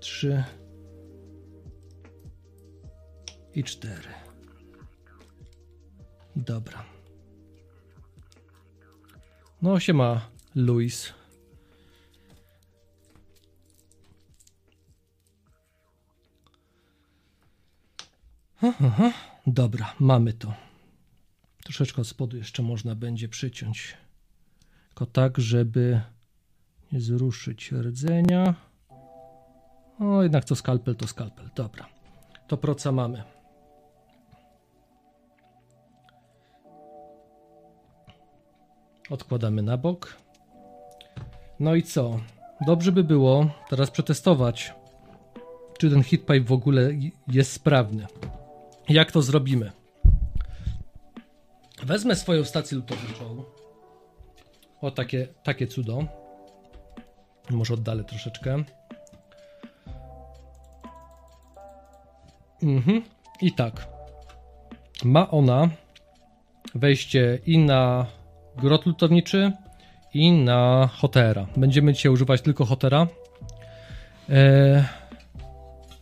[0.00, 0.44] Trzy.
[3.54, 3.94] I cztery.
[6.36, 6.84] Dobra.
[9.62, 11.25] No się ma Luis.
[18.84, 19.12] Aha,
[19.46, 20.54] dobra, mamy to.
[21.64, 23.96] Troszeczkę od spodu jeszcze można będzie przyciąć.
[24.88, 26.00] Tylko tak, żeby
[26.92, 28.54] nie zruszyć rdzenia.
[29.98, 31.50] O, jednak to skalpel, to skalpel.
[31.54, 31.88] Dobra.
[32.48, 33.22] To proca mamy.
[39.10, 40.16] Odkładamy na bok.
[41.60, 42.20] No i co?
[42.66, 44.74] Dobrze by było teraz przetestować,
[45.78, 46.90] czy ten hitpipe w ogóle
[47.28, 48.06] jest sprawny.
[48.88, 49.72] Jak to zrobimy?
[51.82, 53.44] Wezmę swoją stację lutowniczą.
[54.80, 56.04] O, takie, takie cudo.
[57.50, 58.64] Może oddalę troszeczkę.
[62.62, 63.02] Mhm.
[63.40, 63.88] I tak.
[65.04, 65.68] Ma ona
[66.74, 68.06] wejście i na
[68.56, 69.52] grot lutowniczy,
[70.16, 71.46] i na hotera.
[71.56, 73.06] Będziemy dzisiaj używać tylko hotera.
[74.30, 74.84] E,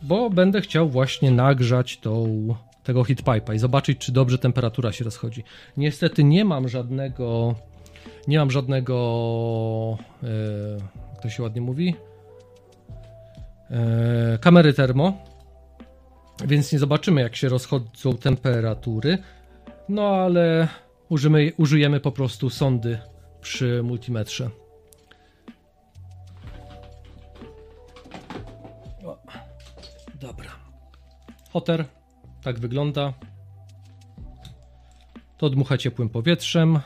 [0.01, 2.47] bo będę chciał właśnie nagrzać tą
[2.85, 5.43] tego heatpipe'a i zobaczyć, czy dobrze temperatura się rozchodzi.
[5.77, 7.55] Niestety nie mam żadnego,
[8.27, 10.27] nie mam żadnego, e,
[11.11, 11.95] jak to się ładnie mówi,
[13.69, 15.13] e, kamery termo,
[16.45, 19.17] więc nie zobaczymy, jak się rozchodzą temperatury.
[19.89, 20.67] No ale
[21.09, 22.97] użymy, użyjemy po prostu sondy
[23.41, 24.49] przy multimetrze.
[30.21, 30.49] Dobra.
[31.51, 31.85] Hoter
[32.45, 33.13] tak wygląda.
[35.37, 36.79] To dmucha ciepłym powietrzem.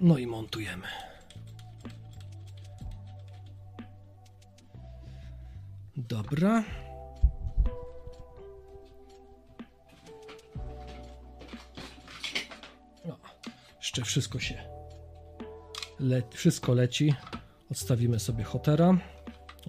[0.00, 0.86] No i montujemy.
[5.96, 6.64] Dobra.
[13.04, 13.16] No,
[13.78, 14.64] jeszcze wszystko się
[16.00, 17.14] le wszystko leci.
[17.70, 18.98] Odstawimy sobie hotera.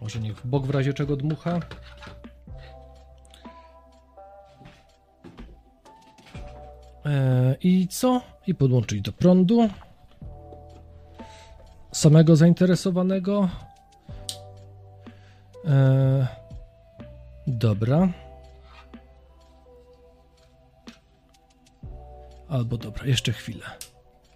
[0.02, 1.60] Może niech w bok w razie czego dmucha.
[7.62, 8.22] I co?
[8.48, 9.70] I podłączyć do prądu
[11.92, 13.50] samego zainteresowanego.
[15.66, 16.28] E,
[17.48, 18.10] dobra.
[22.50, 23.66] Albo dobra, jeszcze chwilę.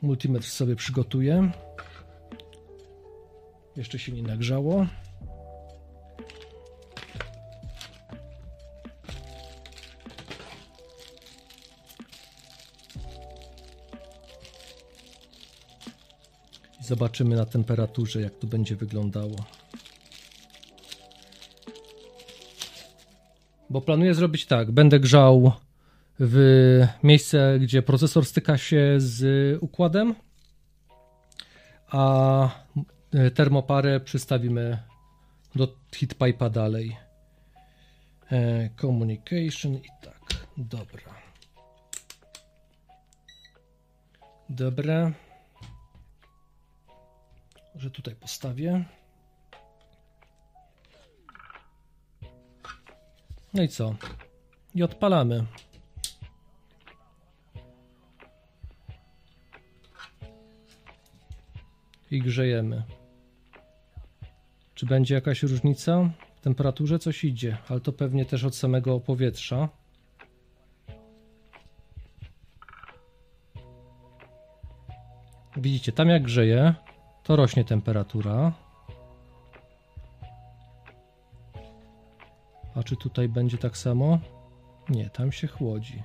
[0.01, 1.51] Multimetr sobie przygotuję.
[3.75, 4.85] Jeszcze się nie nagrzało.
[16.89, 19.35] Zobaczymy na temperaturze, jak to będzie wyglądało.
[23.69, 24.71] Bo planuję zrobić tak.
[24.71, 25.51] Będę grzał
[26.19, 26.37] w
[27.03, 29.23] miejsce, gdzie procesor styka się z
[29.63, 30.15] układem,
[31.87, 32.49] a
[33.35, 34.77] termoparę przystawimy
[35.55, 36.97] do heatpipe'a dalej.
[38.31, 40.47] E, communication i tak.
[40.57, 41.13] Dobra.
[44.49, 45.11] Dobra
[47.79, 48.85] że tutaj postawię.
[53.53, 53.95] No i co?
[54.75, 55.45] I odpalamy.
[62.11, 62.83] I grzejemy.
[64.75, 66.09] Czy będzie jakaś różnica?
[66.35, 69.69] W temperaturze coś idzie, ale to pewnie też od samego powietrza.
[75.57, 76.75] Widzicie, tam jak grzeje,
[77.29, 78.51] to rośnie temperatura.
[82.75, 84.19] A czy tutaj będzie tak samo?
[84.89, 86.03] Nie, tam się chłodzi.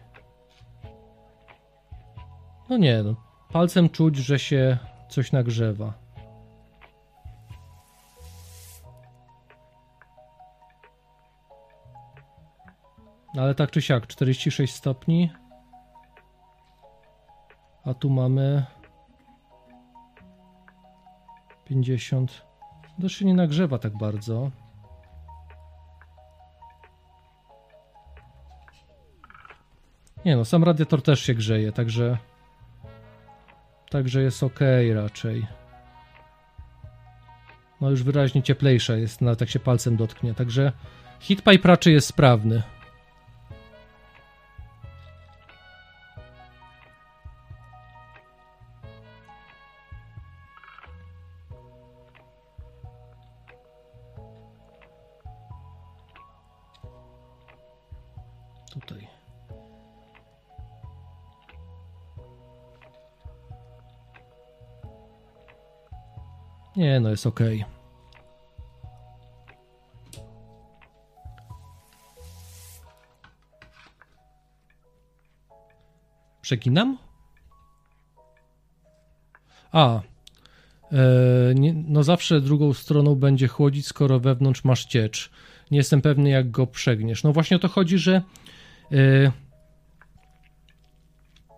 [2.68, 3.14] No nie, no,
[3.52, 5.92] palcem czuć, że się coś nagrzewa.
[13.38, 15.32] Ale tak czy siak, 46 stopni.
[17.84, 18.66] A tu mamy
[21.64, 22.42] 50.
[23.00, 24.50] To się nie nagrzewa tak bardzo.
[30.24, 32.18] Nie no, sam radiator też się grzeje, także
[33.90, 34.60] także jest ok
[34.94, 35.46] raczej.
[37.80, 40.72] No już wyraźnie cieplejsza jest, nawet jak się palcem dotknie, także
[41.20, 42.62] heatpipe raczej jest sprawny.
[67.00, 67.40] No jest ok.
[76.42, 76.98] Przeginam?
[79.72, 80.00] A.
[81.54, 85.30] Nie, no zawsze drugą stroną będzie chłodzić, skoro wewnątrz masz ciecz.
[85.70, 87.22] Nie jestem pewny, jak go przegniesz.
[87.22, 88.22] No właśnie o to chodzi, że
[88.92, 89.32] e,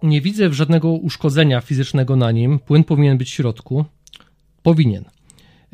[0.03, 2.59] nie widzę żadnego uszkodzenia fizycznego na nim.
[2.59, 3.85] Płyn powinien być w środku.
[4.63, 5.05] Powinien.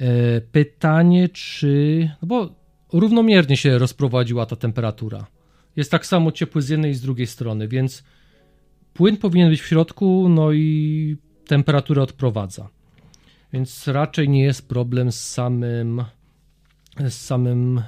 [0.03, 2.11] E, pytanie, czy.
[2.23, 2.55] No bo
[2.93, 5.27] równomiernie się rozprowadziła ta temperatura.
[5.77, 8.05] Jest tak samo ciepły z jednej i z drugiej strony, więc
[8.95, 12.69] płyn powinien być w środku, no i temperaturę odprowadza.
[13.53, 16.05] Więc raczej nie jest problem z samym
[16.99, 17.83] z samym e,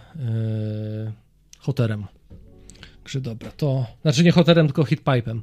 [1.58, 2.06] hoterem.
[3.02, 5.42] Także dobra, to znaczy nie hoterem, tylko hitpipem.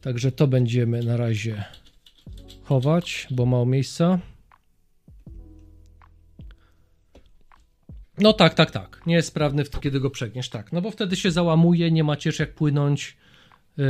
[0.00, 1.64] Także to będziemy na razie
[2.62, 4.18] chować, bo mało miejsca.
[8.18, 9.02] No tak, tak, tak.
[9.06, 10.72] Nie jest sprawny, kiedy go przegniesz, tak.
[10.72, 13.16] No bo wtedy się załamuje, nie macie jak płynąć.
[13.76, 13.84] Yy,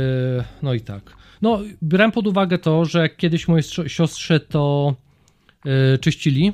[0.61, 1.15] no i tak.
[1.41, 4.95] No, brałem pod uwagę to, że kiedyś moje siostrze to
[5.65, 6.53] yy, czyścili.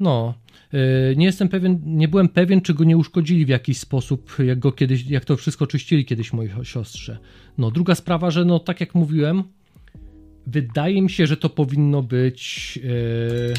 [0.00, 0.34] No,
[0.72, 4.58] yy, nie jestem pewien, nie byłem pewien, czy go nie uszkodzili w jakiś sposób, jak
[4.58, 7.18] go kiedyś, jak to wszystko czyścili kiedyś moi siostrze.
[7.58, 9.44] No, druga sprawa, że no, tak jak mówiłem,
[10.46, 12.76] Wydaje mi się, że to powinno być.
[12.76, 13.54] Yy,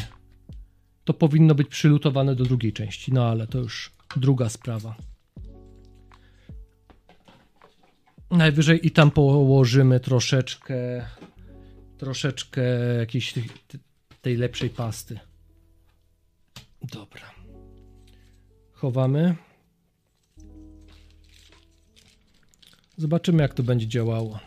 [1.04, 4.96] to powinno być przylutowane do drugiej części, no ale to już druga sprawa.
[8.30, 11.06] Najwyżej i tam położymy troszeczkę.
[11.98, 12.62] Troszeczkę
[12.98, 13.34] jakiejś
[14.22, 15.20] tej lepszej pasty.
[16.82, 17.30] Dobra.
[18.72, 19.36] Chowamy.
[22.96, 24.40] Zobaczymy, jak to będzie działało.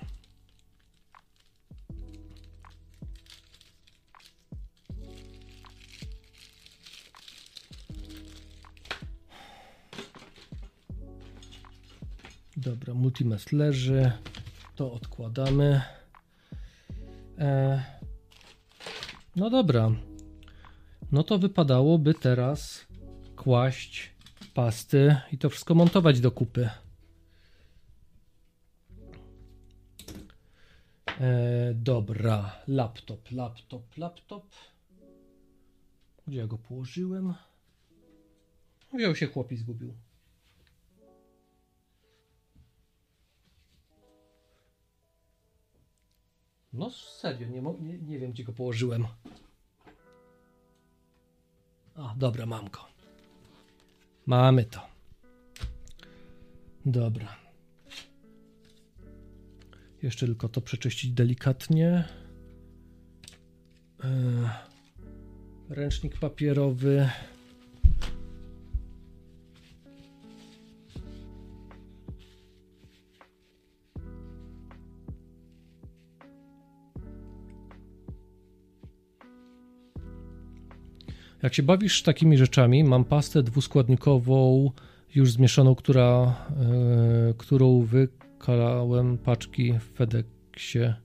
[12.69, 14.11] Dobra, multimest leży.
[14.75, 15.81] To odkładamy.
[17.37, 17.83] E,
[19.35, 19.91] no dobra.
[21.11, 22.87] No to wypadałoby teraz
[23.35, 24.11] kłaść
[24.53, 26.69] pasty i to wszystko montować do kupy.
[31.19, 34.45] E, dobra, laptop, laptop, laptop.
[36.27, 37.33] Gdzie ja go położyłem?
[38.93, 40.08] Wziął się chłopi zgubił.
[46.73, 49.07] No serio, nie, nie, nie wiem gdzie go położyłem.
[51.95, 52.79] A, dobra, mam go.
[54.25, 54.81] Mamy to.
[56.85, 57.35] Dobra.
[60.01, 62.07] Jeszcze tylko to przeczyścić delikatnie.
[64.03, 64.49] Eee,
[65.69, 67.09] ręcznik papierowy.
[81.43, 84.71] Jak się bawisz takimi rzeczami, mam pastę dwuskładnikową
[85.15, 86.35] już zmieszaną, która,
[87.27, 90.95] yy, którą wykalałem paczki w FedExie.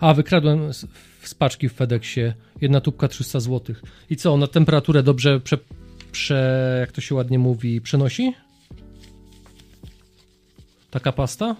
[0.00, 2.34] A, wykradłem z, paczki w FedExie.
[2.60, 3.76] Jedna tubka 300 zł.
[4.10, 5.58] I co, na temperaturę dobrze prze,
[6.12, 8.34] prze, jak to się ładnie mówi, przenosi?
[10.90, 11.56] Taka pasta?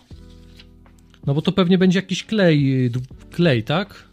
[1.26, 2.90] No bo to pewnie będzie jakiś klej,
[3.30, 4.08] klej, tak?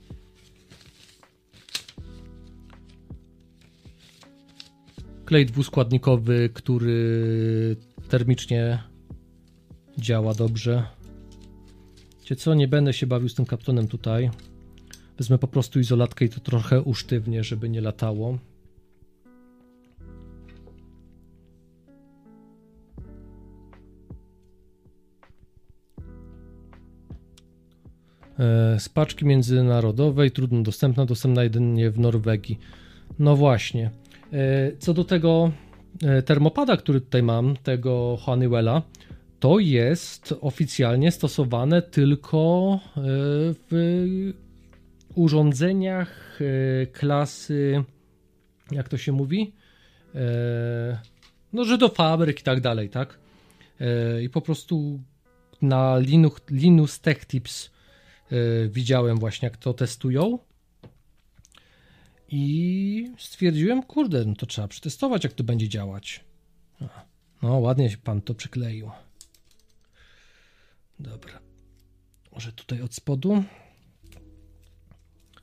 [5.32, 7.76] klej dwuskładnikowy, który
[8.10, 8.84] termicznie
[9.98, 10.84] działa dobrze.
[12.20, 14.30] Wiecie co, nie będę się bawił z tym kaptonem tutaj.
[15.18, 18.38] Wezmę po prostu izolatkę i to trochę usztywnie, żeby nie latało.
[28.40, 32.60] E, z paczki międzynarodowej, trudno dostępna, dostępna jedynie w Norwegii.
[33.20, 34.02] No właśnie.
[34.34, 35.52] E, co do tego
[36.04, 38.82] e, termopada, który tutaj mam, tego Honeywella,
[39.40, 42.80] to jest oficjalnie stosowane tylko
[43.72, 44.34] w
[45.16, 46.40] urządzeniach
[46.92, 47.84] klasy,
[48.72, 49.54] jak to się mówi?
[51.54, 53.20] No, że do fabryk i tak dalej, tak?
[54.22, 55.00] I po prostu
[55.62, 57.72] na Linux, Linux Tech Tips
[58.32, 60.40] E, widziałem właśnie, jak to testują.
[62.32, 66.24] I stwierdziłem, kurde, no to trzeba przetestować, jak to będzie działać.
[67.42, 68.92] No, ładnie się pan to przykleił.
[71.00, 71.40] Dobra.
[72.32, 73.44] Może tutaj od spodu.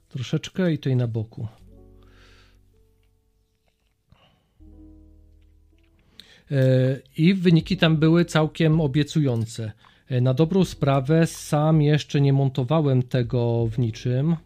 [0.09, 1.49] Troszeczkę i tutaj na boku.
[6.51, 9.73] E, I wyniki tam były całkiem obiecujące.
[10.09, 14.37] E, na dobrą sprawę sam jeszcze nie montowałem tego w niczym.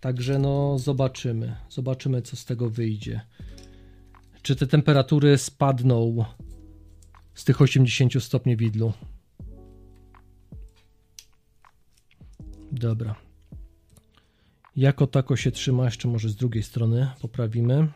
[0.00, 1.56] Także no zobaczymy.
[1.70, 3.20] Zobaczymy co z tego wyjdzie.
[4.42, 6.24] Czy te temperatury spadną
[7.34, 8.92] z tych 80 stopni widlu.
[12.72, 13.14] Dobra.
[14.76, 17.88] Jako tako się trzyma, jeszcze może z drugiej strony poprawimy.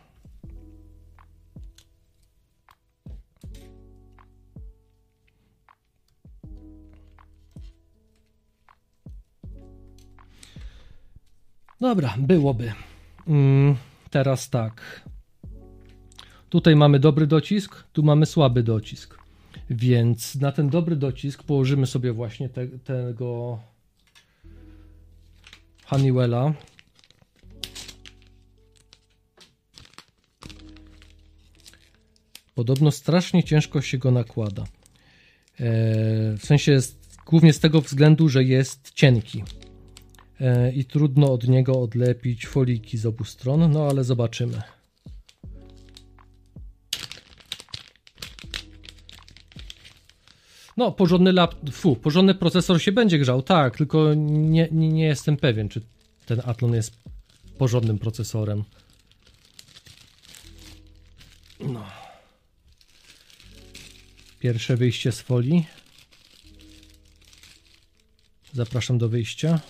[11.82, 12.72] Dobra, byłoby.
[13.26, 13.76] Mm,
[14.10, 15.04] teraz tak.
[16.48, 19.18] Tutaj mamy dobry docisk, tu mamy słaby docisk.
[19.70, 23.58] Więc na ten dobry docisk położymy sobie właśnie te, tego
[25.84, 26.52] Honeywella.
[32.54, 34.64] Podobno strasznie ciężko się go nakłada.
[35.60, 36.78] Eee, w sensie
[37.26, 39.42] głównie z tego względu, że jest cienki.
[40.42, 44.62] E, i trudno od niego odlepić foliki z obu stron, no ale zobaczymy.
[50.76, 55.36] No, porządny lap, fu, porządny procesor się będzie grzał, tak, tylko nie, nie, nie jestem
[55.36, 55.80] pewien, czy
[56.26, 56.96] ten Athlon jest
[57.58, 58.64] porządnym procesorem.
[61.60, 61.86] No.
[64.38, 65.66] Pierwsze wyjście z folii.
[68.52, 69.60] Zapraszam do wyjścia.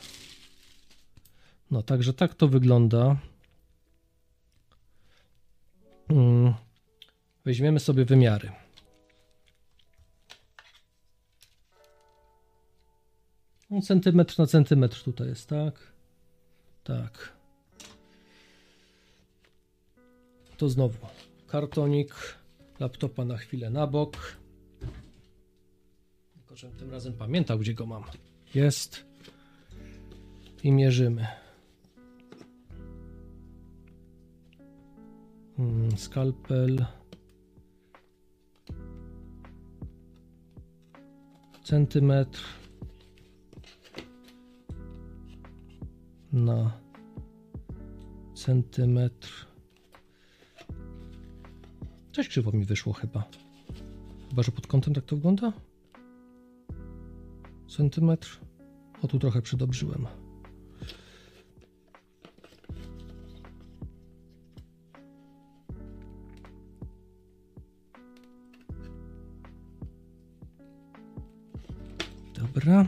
[1.73, 3.17] No, także tak to wygląda.
[6.09, 6.55] Hmm.
[7.45, 8.53] Weźmiemy sobie wymiary.
[13.71, 15.93] No, centymetr na centymetr tutaj jest, tak?
[16.85, 17.33] Tak.
[20.57, 21.07] To znowu
[21.47, 22.15] kartonik
[22.81, 24.37] laptopa na chwilę na bok.
[26.35, 28.05] Tylko, żebym tym razem pamiętał, gdzie go mam.
[28.55, 29.05] Jest.
[30.63, 31.43] I mierzymy.
[35.63, 36.87] Hmm, skalpel.
[41.65, 42.41] Centymetr
[46.33, 46.73] na
[48.35, 49.47] centymetr.
[52.13, 53.25] Coś krzywo mi wyszło chyba.
[54.29, 55.53] Chyba, że pod kątem tak to wygląda?
[57.69, 58.41] Centymetr.
[59.03, 60.07] O, tu trochę przydobrzyłem.
[72.65, 72.87] Dobra.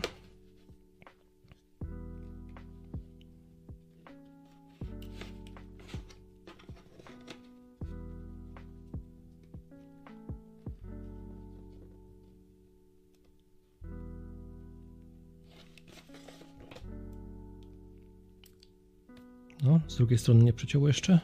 [19.62, 21.20] No, z drugiej strony nie przecięło jeszcze.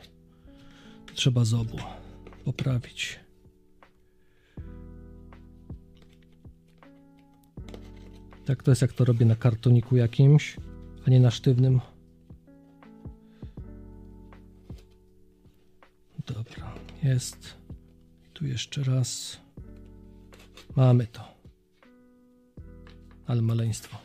[1.14, 1.78] Trzeba z obu
[2.44, 3.20] poprawić.
[8.50, 10.56] Tak to jest jak to robię na kartoniku jakimś,
[11.06, 11.80] a nie na sztywnym.
[16.26, 17.54] Dobra, jest.
[18.32, 19.40] Tu jeszcze raz.
[20.76, 21.34] Mamy to.
[23.26, 23.98] Ale maleństwo.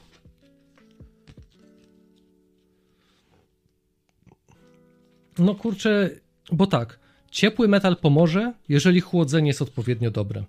[5.38, 6.10] No kurczę,
[6.52, 7.00] bo tak,
[7.32, 10.44] ciepły metal pomoże, jeżeli chłodzenie jest odpowiednio dobre.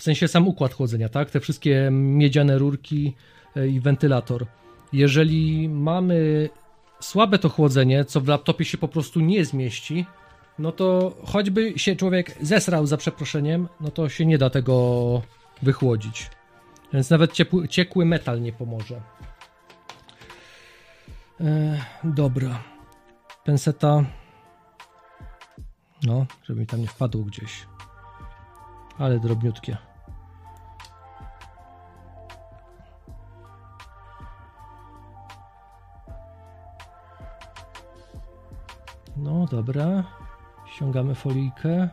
[0.00, 1.30] W sensie sam układ chłodzenia, tak?
[1.30, 3.14] Te wszystkie miedziane rurki
[3.56, 4.46] e, i wentylator.
[4.92, 6.48] Jeżeli mamy
[7.00, 10.06] słabe to chłodzenie, co w laptopie się po prostu nie zmieści,
[10.58, 15.22] no to choćby się człowiek zesrał za przeproszeniem, no to się nie da tego
[15.62, 16.30] wychłodzić.
[16.92, 19.00] Więc nawet ciepły, ciekły metal nie pomoże.
[21.40, 22.62] E, dobra.
[23.44, 24.04] Penseta.
[26.02, 27.66] No, żeby mi tam nie wpadło gdzieś.
[28.98, 29.89] Ale drobniutkie.
[39.20, 40.04] No dobra.
[40.66, 41.88] Ściągamy folijkę.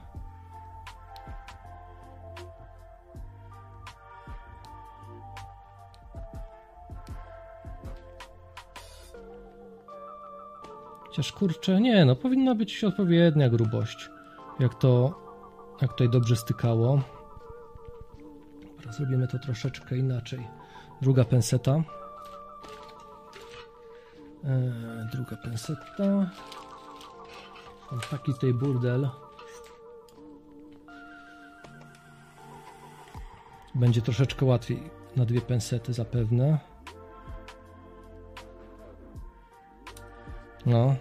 [11.17, 14.09] Chociaż kurczę, nie, no powinna być odpowiednia grubość.
[14.59, 15.19] Jak to,
[15.81, 17.01] jak tutaj dobrze stykało.
[18.89, 20.47] Zrobimy to troszeczkę inaczej.
[21.01, 21.71] Druga penseta.
[24.43, 26.29] Eee, druga penseta.
[28.11, 29.09] Taki tutaj burdel.
[33.75, 36.59] Będzie troszeczkę łatwiej na dwie pensety zapewne.
[40.65, 40.95] No,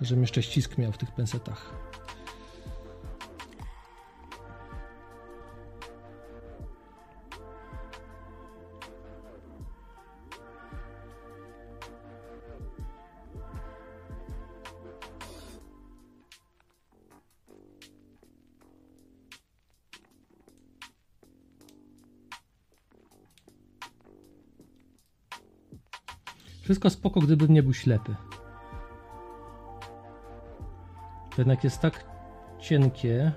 [0.00, 1.91] żebym jeszcze ścisk miał w tych pensetach.
[26.82, 28.16] Wszystko spoko, gdybym nie był ślepy.
[31.30, 32.04] To jednak jest tak
[32.58, 33.32] cienkie.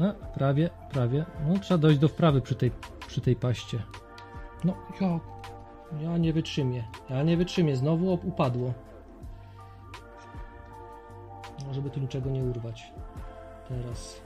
[0.00, 1.24] A, prawie, prawie.
[1.46, 2.70] No, trzeba dojść do wprawy przy tej,
[3.06, 3.82] przy tej paście.
[4.64, 5.20] No, ja,
[6.00, 6.88] ja nie wytrzymię.
[7.10, 7.76] Ja nie wytrzymię.
[7.76, 8.74] Znowu upadło.
[11.66, 12.92] No, żeby tu niczego nie urwać.
[13.68, 14.20] Teraz.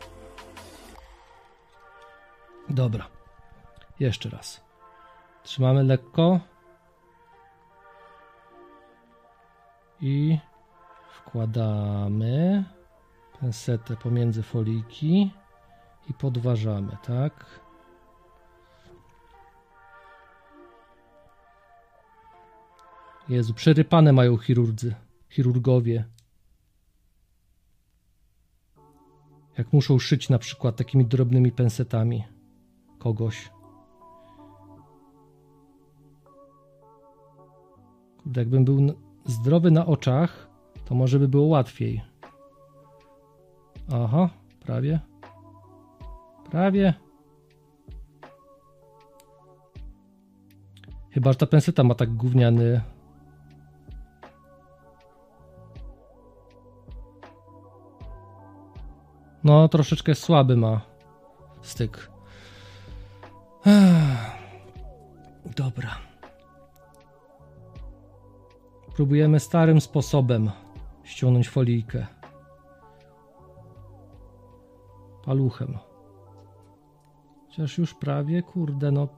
[2.69, 3.07] Dobra.
[4.01, 4.68] Jeszcze raz.
[5.49, 6.41] Trzymamy lekko.
[10.01, 10.39] I
[11.13, 12.65] wkładamy
[13.41, 15.31] pensetę pomiędzy foliki
[16.11, 17.61] i podważamy, tak?
[23.29, 24.95] Jezu, przerypane mają chirurdzy,
[25.29, 26.05] chirurgowie.
[29.59, 32.25] Jak muszą szyć na przykład takimi drobnymi pensetami
[32.99, 33.58] kogoś.
[38.37, 38.79] Jakbym był
[39.25, 40.49] zdrowy na oczach,
[40.85, 42.03] to może by było łatwiej.
[43.93, 44.29] Aha,
[44.61, 45.01] prawie.
[46.51, 46.95] Prawie.
[51.11, 52.81] Chyba, że ta penseta ma tak gówniany.
[59.45, 60.81] No, troszeczkę słaby ma
[61.63, 62.11] styk.
[65.57, 66.08] Dobra.
[68.99, 70.51] Próbujemy starym sposobem
[71.05, 72.07] ściągnąć folijkę.
[75.25, 75.79] Paluchem.
[77.47, 79.09] Chociaż już prawie, kurde, no.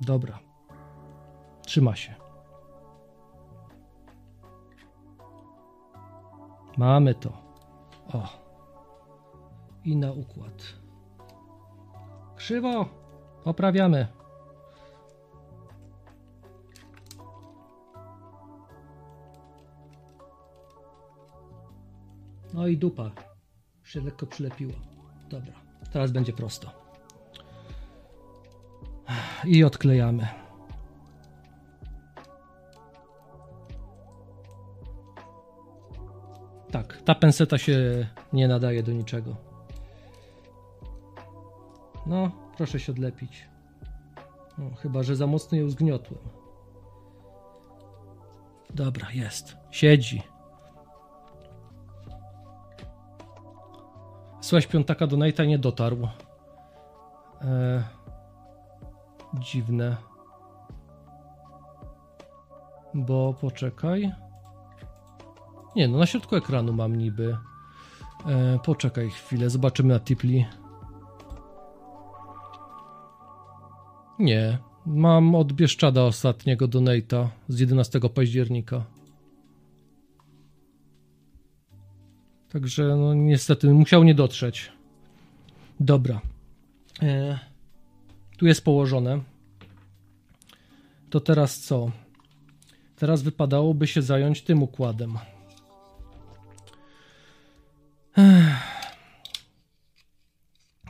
[0.00, 0.38] Dobra.
[1.62, 2.14] Trzyma się.
[6.76, 7.32] Mamy to.
[8.12, 8.28] O.
[9.84, 10.62] I na układ.
[12.36, 12.86] Krzywo.
[13.44, 14.21] Poprawiamy.
[22.54, 23.10] No i dupa
[23.84, 24.74] się lekko przylepiła.
[25.30, 25.52] Dobra,
[25.92, 26.82] teraz będzie prosto.
[29.44, 30.28] I odklejamy.
[36.70, 39.36] Tak, ta penseta się nie nadaje do niczego.
[42.06, 43.48] No, proszę się odlepić.
[44.58, 46.20] No, chyba, że za mocno ją zgniotłem.
[48.74, 49.56] Dobra, jest.
[49.70, 50.22] Siedzi.
[54.52, 56.08] Słuchaj, piątaka do Nate'a nie dotarł.
[57.40, 57.84] E,
[59.34, 59.96] dziwne.
[62.94, 64.12] Bo poczekaj.
[65.76, 67.36] Nie, no na środku ekranu mam niby.
[68.26, 70.46] E, poczekaj chwilę, zobaczymy na Tipli.
[74.18, 78.84] Nie, mam od Bieszczada ostatniego donata z 11 października.
[82.52, 84.72] Także no niestety musiał nie dotrzeć.
[85.80, 86.20] Dobra.
[87.02, 87.38] E,
[88.36, 89.20] tu jest położone.
[91.10, 91.90] To teraz co?
[92.96, 95.18] Teraz wypadałoby się zająć tym układem.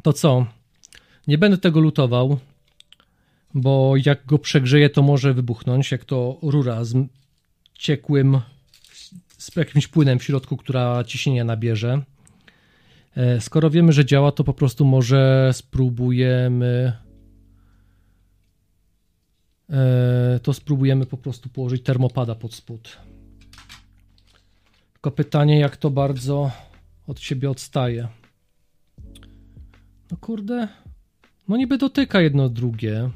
[0.02, 0.46] To co?
[1.26, 2.38] Nie będę tego lutował.
[3.54, 6.96] bo jak go przegrzeje, to może wybuchnąć, jak to rura z
[7.74, 8.40] ciekłym,
[9.43, 12.03] z jakimś płynem w środku, która ciśnienia nabierze.
[13.16, 16.93] E, skoro wiemy, że działa, to po prostu może spróbujemy
[19.70, 22.99] e, to spróbujemy po prostu położyć termopada pod spód.
[24.93, 26.51] Tylko pytanie, jak to bardzo
[27.07, 28.09] od siebie odstaje.
[30.11, 30.68] No kurde,
[31.49, 33.11] no niby dotyka jedno drugie.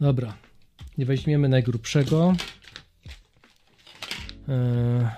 [0.00, 0.34] Dobra,
[0.98, 2.34] nie weźmiemy najgrubszego.
[4.48, 5.08] Eee,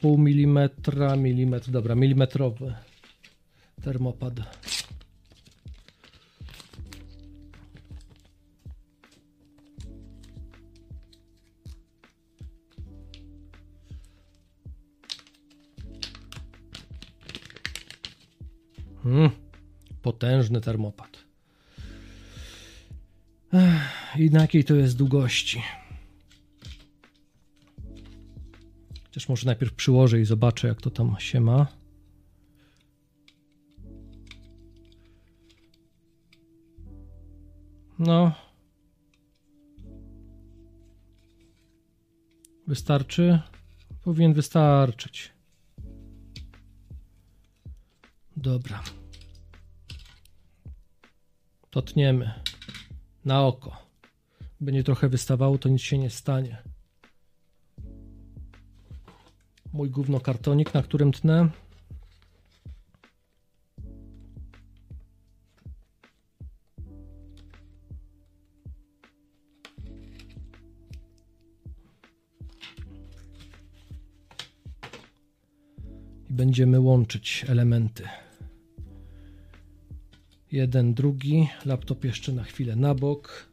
[0.00, 2.74] pół milimetra, milimetr, dobra, milimetrowy
[3.82, 4.34] termopad.
[19.02, 19.30] Hmm,
[20.02, 21.21] potężny termopad.
[24.18, 25.62] I na jakiej to jest długości?
[29.04, 31.66] Chociaż może najpierw przyłożę i zobaczę, jak to tam się ma.
[37.98, 38.32] No.
[42.66, 43.40] Wystarczy?
[44.04, 45.32] Powinien wystarczyć.
[48.36, 48.82] Dobra.
[51.70, 52.34] Totniemy.
[53.24, 53.91] Na oko.
[54.62, 56.62] Będzie trochę wystawało, to nic się nie stanie.
[59.72, 61.48] Mój gówno kartonik, na którym tnę.
[76.30, 78.08] I będziemy łączyć elementy.
[80.52, 81.48] Jeden, drugi.
[81.64, 83.51] Laptop jeszcze na chwilę na bok,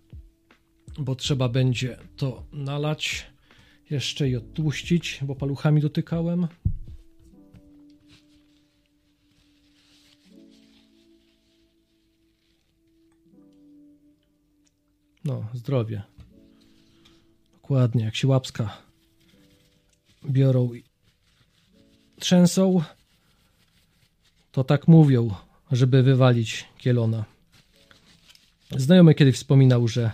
[0.99, 3.25] bo trzeba będzie to nalać
[3.89, 6.47] jeszcze i odtłuścić, bo paluchami dotykałem.
[15.25, 16.03] No, zdrowie.
[17.53, 18.77] Dokładnie, jak się łapska
[20.25, 20.83] biorą i
[22.19, 22.81] trzęsą,
[24.51, 25.35] to tak mówią,
[25.71, 27.25] żeby wywalić kielona.
[28.77, 30.11] Znajomy kiedyś wspominał, że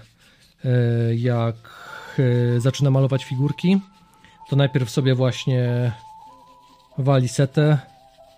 [1.16, 1.56] jak
[2.56, 3.82] e, zaczyna malować figurki,
[4.50, 5.92] to najpierw sobie właśnie
[6.98, 7.78] wali setę,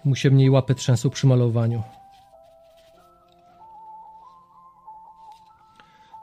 [0.05, 1.84] mu się mniej łapy trzęsą przy malowaniu.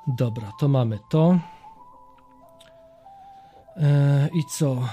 [0.07, 1.39] Dobra, to mamy to.
[3.77, 4.89] E, I co?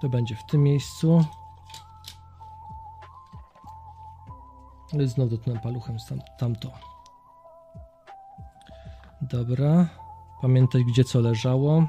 [0.00, 1.24] To będzie w tym miejscu.
[5.04, 6.93] Znowu dotknę paluchem tam, tamto.
[9.30, 9.86] Dobra.
[10.42, 11.86] Pamiętaj, gdzie co leżało.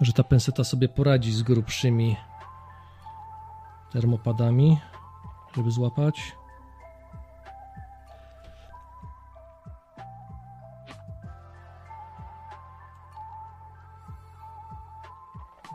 [0.00, 2.16] Że ta penseta sobie poradzi z grubszymi
[3.92, 4.80] termopadami,
[5.56, 6.36] żeby złapać.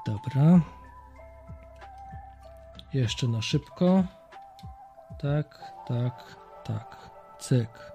[0.05, 0.59] Dobra.
[2.93, 4.03] Jeszcze na szybko.
[5.19, 6.15] Tak, tak,
[6.63, 7.09] tak.
[7.39, 7.91] Cyk.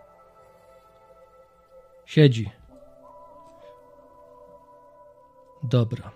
[2.05, 2.53] Siedzi.
[5.63, 6.11] Dobra.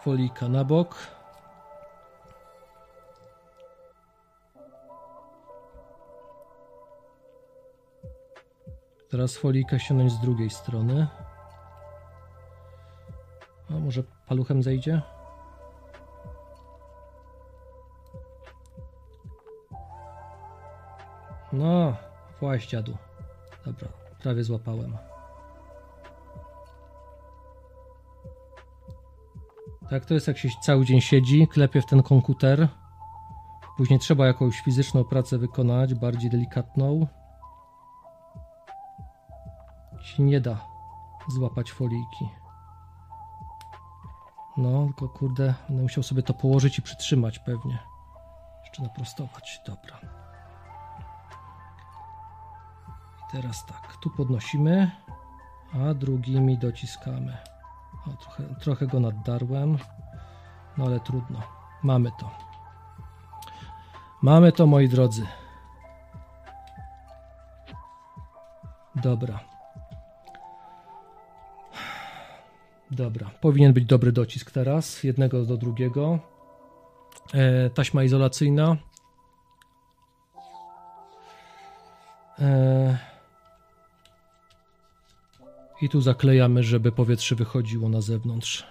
[0.00, 0.96] Folika na bok.
[9.10, 11.06] Teraz folika ściągnąć z drugiej strony.
[13.70, 15.02] A może paluchem zejdzie?
[21.60, 21.96] No,
[22.40, 22.96] właś dziadu.
[23.64, 23.88] Dobra,
[24.22, 24.96] prawie złapałem.
[29.90, 32.68] Tak to jest jak się cały dzień siedzi, klepie w ten komputer.
[33.76, 37.06] Później trzeba jakąś fizyczną pracę wykonać, bardziej delikatną.
[40.02, 40.66] Się nie da
[41.28, 42.28] złapać foliki.
[44.56, 47.78] No, tylko kurde, będę musiał sobie to położyć i przytrzymać pewnie.
[48.64, 50.19] Jeszcze naprostować, dobra.
[53.32, 54.90] Teraz tak, tu podnosimy,
[55.72, 57.36] a drugimi dociskamy.
[58.06, 59.78] O, trochę, trochę go naddarłem,
[60.78, 61.42] no ale trudno.
[61.82, 62.30] Mamy to.
[64.22, 65.26] Mamy to, moi drodzy.
[68.96, 69.40] Dobra.
[72.90, 76.18] Dobra, powinien być dobry docisk teraz, jednego do drugiego.
[77.34, 78.76] E, taśma izolacyjna.
[85.80, 88.66] I tu zaklejamy, żeby powietrze wychodziło na zewnątrz.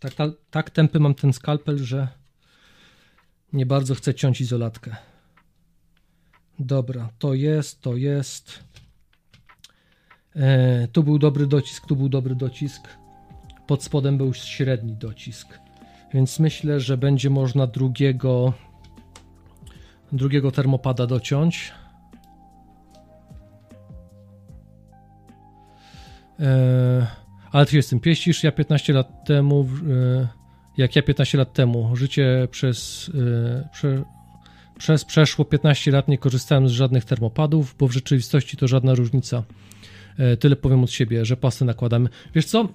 [0.00, 2.08] Tak, tak, tak tępy mam ten skalpel, że
[3.52, 4.96] nie bardzo chcę ciąć izolatkę.
[6.58, 8.64] Dobra, to jest, to jest.
[10.36, 12.88] E, tu był dobry docisk, tu był dobry docisk.
[13.66, 15.58] Pod spodem był średni docisk.
[16.14, 18.52] Więc myślę, że będzie można drugiego
[20.12, 21.72] drugiego termopada dociąć.
[26.40, 27.06] E,
[27.52, 30.28] ale ty jestem pieścisz, ja 15 lat temu e,
[30.76, 33.10] jak ja 15 lat temu życie przez,
[33.54, 34.04] e, prze,
[34.78, 39.42] przez przeszło 15 lat nie korzystałem z żadnych termopadów, bo w rzeczywistości to żadna różnica.
[40.18, 42.08] E, tyle powiem od siebie, że pastę nakładamy.
[42.34, 42.68] Wiesz co?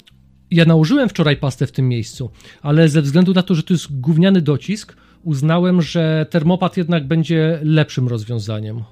[0.52, 2.30] Ja nałożyłem wczoraj pastę w tym miejscu,
[2.62, 7.60] ale ze względu na to, że to jest gówniany docisk, uznałem, że termopad jednak będzie
[7.64, 8.84] lepszym rozwiązaniem.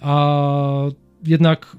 [0.00, 0.82] A
[1.26, 1.76] jednak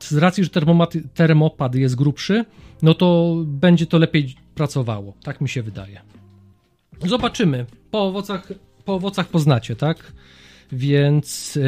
[0.00, 2.44] z racji, że termopad, termopad jest grubszy,
[2.82, 5.14] no to będzie to lepiej pracowało.
[5.22, 6.00] Tak mi się wydaje.
[7.06, 7.66] Zobaczymy.
[7.90, 8.48] Po owocach,
[8.84, 10.12] po owocach poznacie, tak?
[10.72, 11.62] Więc yy,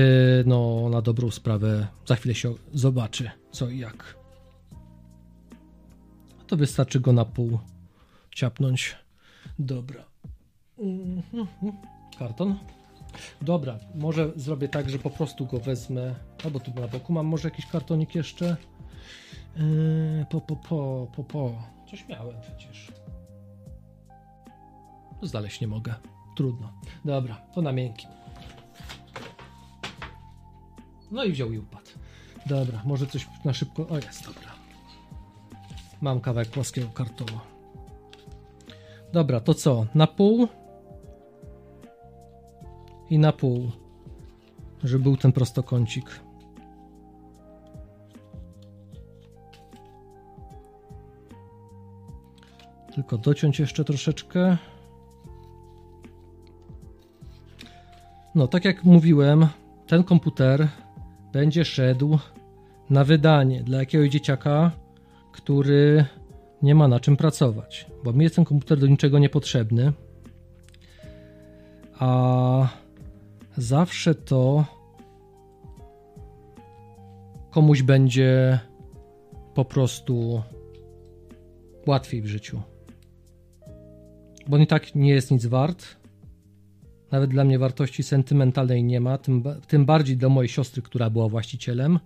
[0.46, 4.25] no, na dobrą sprawę za chwilę się zobaczy, co i jak.
[6.46, 7.58] To wystarczy go na pół
[8.34, 8.96] ciapnąć.
[9.58, 10.04] Dobra.
[10.78, 11.72] Mhm.
[12.18, 12.58] Karton.
[13.42, 16.14] Dobra, może zrobię tak, że po prostu go wezmę.
[16.44, 18.56] Albo tu na boku mam może jakiś kartonik jeszcze.
[19.56, 21.62] Yy, po, po, po, po, po.
[21.90, 22.92] Coś miałem przecież.
[25.22, 25.94] Znaleźć nie mogę.
[26.36, 26.72] Trudno.
[27.04, 28.10] Dobra, to na miękkim.
[31.10, 31.90] No i wziął i upadł.
[32.46, 33.88] Dobra, może coś na szybko.
[33.88, 34.55] O, jest, dobra.
[36.00, 37.40] Mam kawałek płaskiego kartonu.
[39.12, 39.86] Dobra, to co?
[39.94, 40.48] Na pół?
[43.10, 43.70] I na pół.
[44.84, 46.20] Żeby był ten prostokącik.
[52.94, 54.56] Tylko dociąć jeszcze troszeczkę.
[58.34, 59.46] No, tak jak mówiłem,
[59.86, 60.68] ten komputer
[61.32, 62.18] będzie szedł
[62.90, 64.70] na wydanie dla jakiegoś dzieciaka,
[65.36, 66.04] który
[66.62, 69.92] nie ma na czym pracować, bo mi jest ten komputer do niczego niepotrzebny.
[71.98, 72.68] A
[73.56, 74.64] zawsze to
[77.50, 78.58] komuś będzie
[79.54, 80.42] po prostu
[81.86, 82.62] łatwiej w życiu
[84.48, 85.96] bo on i tak nie jest nic wart.
[87.10, 91.28] Nawet dla mnie wartości sentymentalnej nie ma, tym, tym bardziej dla mojej siostry, która była
[91.28, 91.98] właścicielem.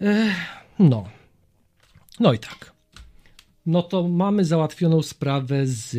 [0.00, 0.34] Ech,
[0.78, 1.08] no.
[2.20, 2.72] No i tak.
[3.66, 5.96] No to mamy załatwioną sprawę z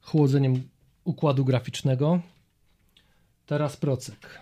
[0.00, 0.68] chłodzeniem
[1.04, 2.20] układu graficznego.
[3.46, 4.40] Teraz procek.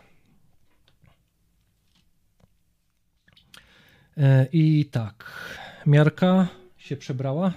[4.16, 5.48] E, I tak.
[5.86, 7.52] Miarka się przebrała.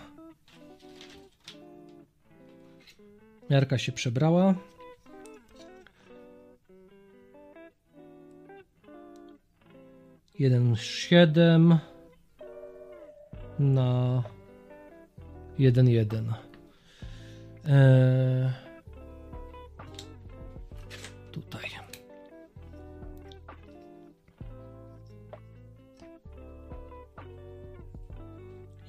[3.50, 4.56] Miarka się przebrała.
[10.40, 11.80] Jeden siedem
[13.60, 14.24] na
[15.60, 16.34] jeden jeden.
[17.66, 18.52] Eee,
[21.32, 21.70] tutaj.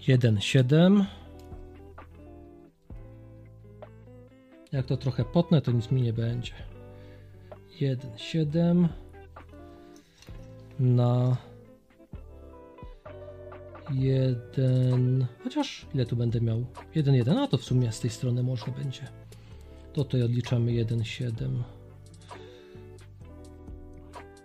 [0.07, 1.05] Jeden siedem.
[4.73, 6.53] Jak to trochę potnę, to nic mi nie będzie.
[7.81, 8.89] 1,7
[10.81, 11.37] na
[13.91, 15.27] 1.
[15.45, 16.65] Chociaż ile tu będę miał?
[16.95, 17.39] 1,1.
[17.39, 19.03] A to w sumie z tej strony można będzie.
[19.93, 21.63] To tutaj odliczamy 1,7.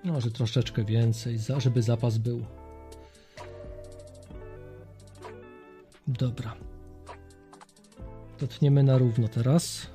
[0.04, 2.46] Może troszeczkę więcej, żeby zapas był.
[6.08, 6.56] Dobra.
[8.38, 9.88] To tniemy na równo teraz.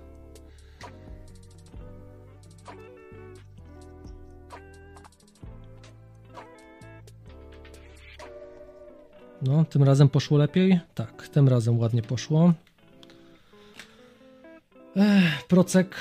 [9.49, 10.81] No, tym razem poszło lepiej?
[10.95, 12.53] Tak, tym razem ładnie poszło.
[14.97, 15.97] Ech, procek.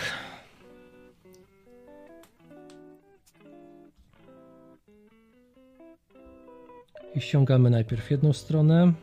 [7.15, 8.93] I ściągamy najpierw jedną stronę.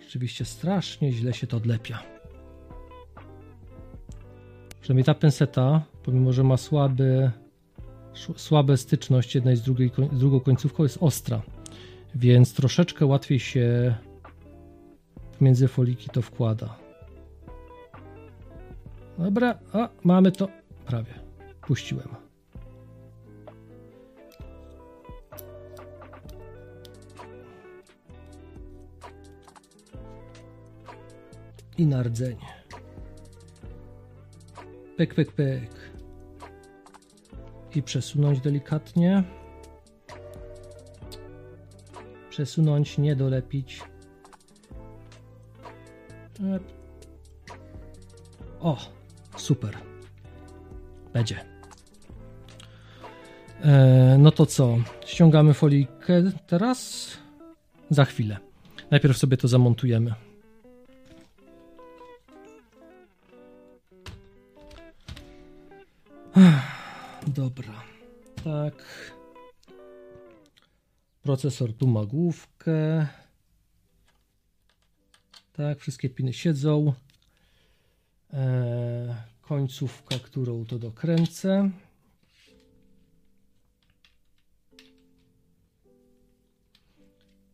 [0.00, 2.02] Rzeczywiście strasznie źle się to odlepia.
[4.80, 7.30] Przynajmniej ta penseta, pomimo że ma słaby,
[8.36, 11.42] słabe styczność jednej z, drugiej, z drugą końcówką, jest ostra.
[12.14, 13.94] Więc troszeczkę łatwiej się
[15.40, 16.76] między foliki to wkłada.
[19.18, 20.48] Dobra, a mamy to
[20.86, 21.14] prawie.
[21.60, 22.08] Puściłem.
[31.78, 32.46] I na rdzenie.
[34.96, 35.90] Pyk, pyk.
[37.74, 39.24] I przesunąć delikatnie.
[42.40, 43.82] Przesunąć, nie dolepić.
[48.60, 48.76] O,
[49.36, 49.76] super.
[51.12, 51.44] Będzie.
[53.62, 54.78] E, no to co?
[55.06, 57.10] Ściągamy folijkę teraz?
[57.90, 58.38] Za chwilę.
[58.90, 60.14] Najpierw sobie to zamontujemy.
[67.26, 67.74] Dobra.
[68.44, 68.74] Tak.
[71.22, 73.06] Procesor tu ma główkę.
[75.52, 76.92] Tak, wszystkie piny siedzą.
[78.32, 81.70] Eee, końcówka, którą to dokręcę.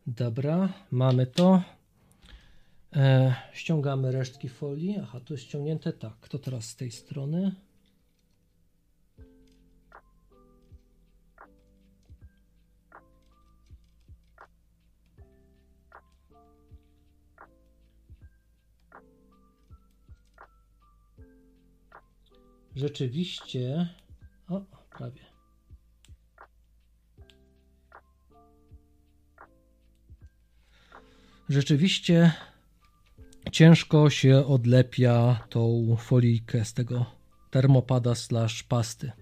[0.06, 1.62] Dobra, mamy to.
[2.92, 4.98] Eee, ściągamy resztki folii.
[5.02, 6.28] Aha, to jest ściągnięte tak.
[6.28, 7.65] To teraz z tej strony.
[22.76, 23.88] Rzeczywiście.
[24.48, 24.60] O,
[24.90, 25.20] prawie.
[31.48, 32.32] Rzeczywiście
[33.52, 37.06] ciężko się odlepia tą folijkę z tego
[37.50, 39.12] termopada slash pasty.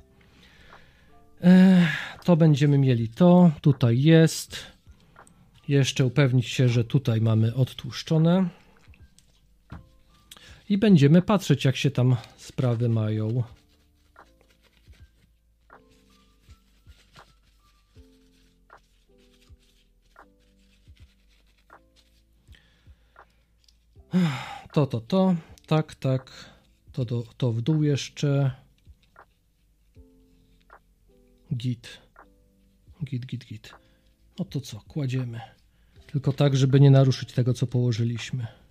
[2.24, 3.50] to będziemy mieli to.
[3.60, 4.74] Tutaj jest.
[5.68, 8.48] Jeszcze upewnić się, że tutaj mamy odtłuszczone
[10.68, 13.42] i będziemy patrzeć, jak się tam sprawy mają.
[24.72, 25.34] To, to, to,
[25.66, 26.50] tak, tak,
[26.92, 28.50] to, to, to w dół jeszcze.
[31.56, 31.98] Git,
[33.04, 33.74] git, git, git.
[34.38, 35.40] No to co, kładziemy.
[36.06, 38.63] Tylko tak, żeby nie naruszyć tego, co położyliśmy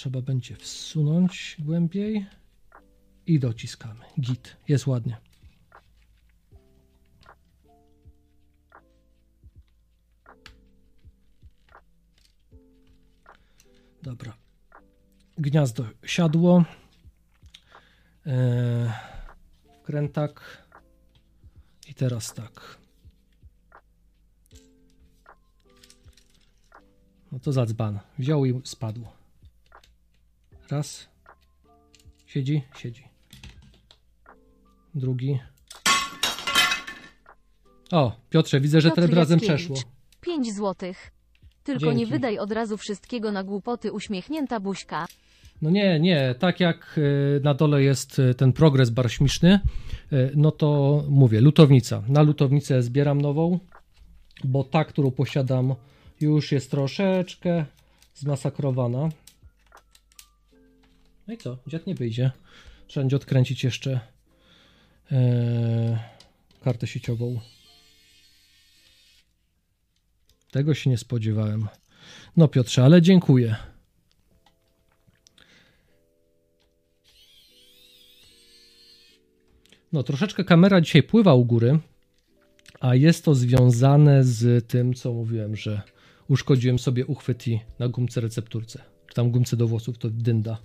[0.00, 2.26] trzeba będzie wsunąć głębiej
[3.26, 4.04] i dociskamy.
[4.20, 5.16] Git, jest ładnie.
[14.02, 14.36] Dobra.
[15.38, 16.64] Gniazdo siadło.
[18.26, 18.90] Eee,
[19.80, 20.66] wkrętak.
[21.88, 22.78] I teraz tak.
[27.32, 28.00] No to zadzban.
[28.18, 29.19] Wziął i spadł.
[30.70, 31.08] Raz.
[32.26, 32.62] Siedzi?
[32.76, 33.04] Siedzi.
[34.94, 35.38] Drugi.
[37.90, 39.76] O, Piotrze, widzę, że Piotr razem przeszło.
[40.20, 41.10] 5 złotych.
[41.64, 41.96] Tylko Dzięki.
[41.96, 45.06] nie wydaj od razu wszystkiego na głupoty uśmiechnięta buźka.
[45.62, 47.00] No nie, nie, tak jak
[47.36, 49.60] e, na dole jest e, ten progres bar śmieszny,
[50.12, 52.02] e, no to mówię, lutownica.
[52.08, 53.58] Na lutownicę zbieram nową,
[54.44, 55.74] bo ta, którą posiadam
[56.20, 57.64] już jest troszeczkę
[58.14, 59.08] zmasakrowana.
[61.30, 61.58] No i co?
[61.66, 62.30] Dziad nie wyjdzie.
[62.86, 64.00] Trzeba będzie odkręcić jeszcze
[65.12, 65.98] ee,
[66.60, 67.40] kartę sieciową.
[70.50, 71.68] Tego się nie spodziewałem.
[72.36, 73.56] No Piotrze, ale dziękuję.
[79.92, 81.78] No, troszeczkę kamera dzisiaj pływa u góry,
[82.80, 85.82] a jest to związane z tym, co mówiłem, że
[86.28, 87.44] uszkodziłem sobie uchwyt
[87.78, 90.58] na gumce recepturce, czy tam gumce do włosów, to dynda.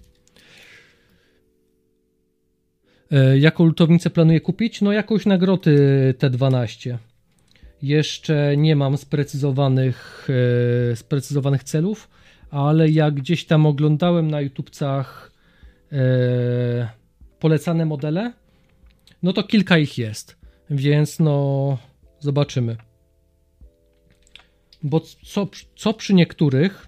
[3.11, 4.81] E, jaką lutownicę planuję kupić?
[4.81, 6.97] No jakąś nagrody T12.
[7.81, 10.27] Jeszcze nie mam sprecyzowanych,
[10.91, 12.09] e, sprecyzowanych celów,
[12.51, 15.31] ale jak gdzieś tam oglądałem na YouTubcach
[15.91, 16.89] e,
[17.39, 18.33] polecane modele,
[19.23, 20.37] no to kilka ich jest,
[20.69, 21.77] więc no
[22.19, 22.75] zobaczymy.
[24.83, 26.87] Bo co, co przy niektórych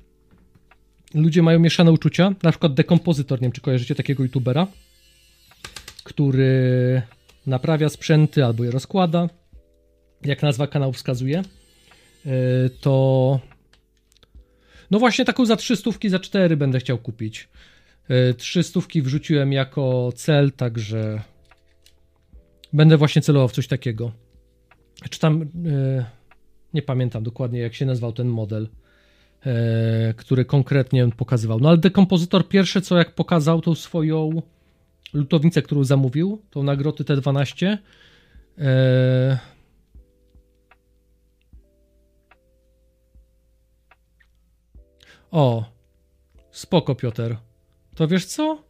[1.14, 4.68] ludzie mają mieszane uczucia, na przykład dekompozytor, nie wiem czy kojarzycie takiego youtubera,
[6.08, 7.02] który
[7.46, 9.30] naprawia sprzęty albo je rozkłada,
[10.26, 12.32] jak nazwa kanału wskazuje, e,
[12.82, 13.40] to
[14.92, 17.50] no właśnie taką za trzy stówki, za cztery będę chciał kupić.
[18.10, 21.22] E, trzy stówki wrzuciłem jako cel, także
[22.74, 24.12] będę właśnie celował w coś takiego.
[25.10, 26.06] Czy tam, e,
[26.74, 28.70] nie pamiętam dokładnie jak się nazywał ten model,
[30.18, 31.60] który konkretnie pokazywał.
[31.60, 34.42] No ale dekompozytor pierwsze co jak pokazał tą swoją
[35.14, 37.78] lutownicę, którą zamówił, tą nagrodę T12.
[45.32, 45.66] O,
[46.52, 47.36] spoko Piotr.
[47.96, 48.64] To wiesz co?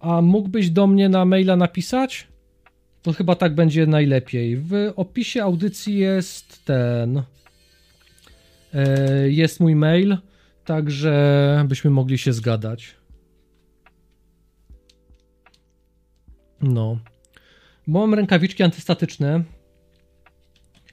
[0.00, 2.28] A mógłbyś do mnie na maila napisać?
[3.02, 4.56] To chyba tak będzie najlepiej.
[4.56, 7.22] W opisie audycji jest ten.
[8.74, 10.16] E, jest mój mail,
[10.64, 13.01] także byśmy mogli się zgadać.
[16.62, 16.98] No.
[17.86, 19.44] Bo mam rękawiczki antystatyczne,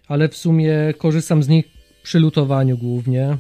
[0.08, 1.66] ale w sumie korzystam z nich
[2.04, 3.38] przy lutowaniu głównie.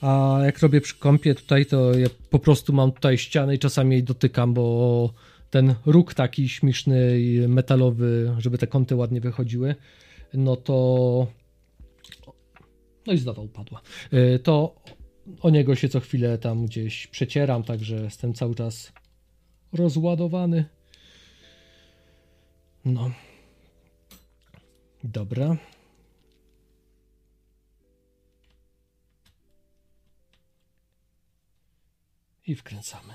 [0.00, 3.92] A jak robię przy kąpie tutaj, to ja po prostu mam tutaj ścianę i czasami
[3.92, 5.10] jej dotykam, bo
[5.50, 7.18] ten róg taki śmieszny
[7.48, 9.74] metalowy, żeby te kąty ładnie wychodziły,
[10.34, 11.26] no to
[13.06, 13.80] no i znowu upadła.
[14.12, 14.74] Y, to
[15.40, 18.92] o niego się co chwilę tam gdzieś przecieram, także jestem cały czas
[19.72, 20.64] rozładowany.
[22.84, 23.10] No.
[25.04, 25.56] Dobra.
[32.46, 33.14] I wkręcamy.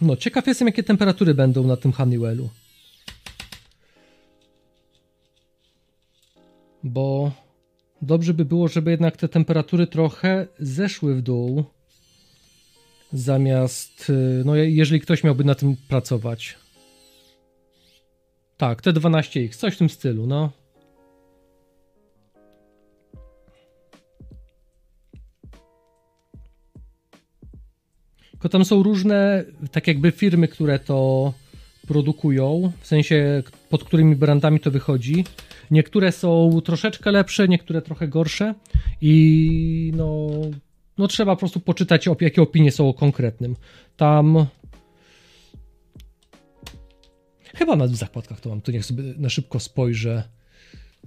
[0.00, 2.48] No, ciekaw jestem, jakie temperatury będą na tym Honeywellu.
[6.84, 7.32] Bo
[8.02, 11.64] dobrze by było, żeby jednak te temperatury trochę zeszły w dół.
[13.12, 16.56] Zamiast, y, no jeżeli ktoś miałby na tym pracować.
[18.58, 20.50] Tak, T12X, coś w tym stylu, no.
[28.30, 31.32] Tylko tam są różne, tak jakby firmy, które to
[31.88, 35.24] produkują, w sensie pod którymi brandami to wychodzi.
[35.70, 38.54] Niektóre są troszeczkę lepsze, niektóre trochę gorsze
[39.00, 40.28] i no,
[40.98, 43.56] no trzeba po prostu poczytać, jakie opinie są o konkretnym.
[43.96, 44.46] Tam
[47.58, 50.22] chyba w zakładkach to mam, to niech sobie na szybko spojrzę.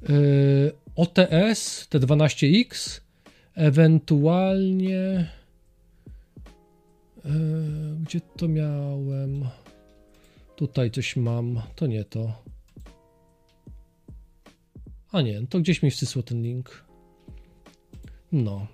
[0.09, 2.99] Yy, OTS, T12X,
[3.55, 5.29] ewentualnie
[7.25, 7.29] E,
[8.03, 9.45] gdzie to miałem?
[10.55, 11.61] Tutaj coś mam.
[11.75, 12.43] To nie to.
[15.11, 16.85] A nie, to gdzieś mi wsysło ten link.
[18.31, 18.67] No.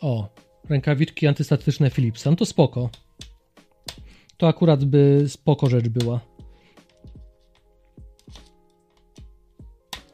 [0.00, 0.28] O,
[0.68, 2.30] rękawiczki antystatyczne Philipsa.
[2.30, 2.90] No to spoko.
[4.36, 6.20] To akurat by spoko rzecz była.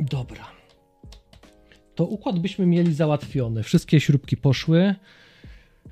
[0.00, 0.58] Dobra
[1.98, 3.62] to układ byśmy mieli załatwiony.
[3.62, 4.94] Wszystkie śrubki poszły,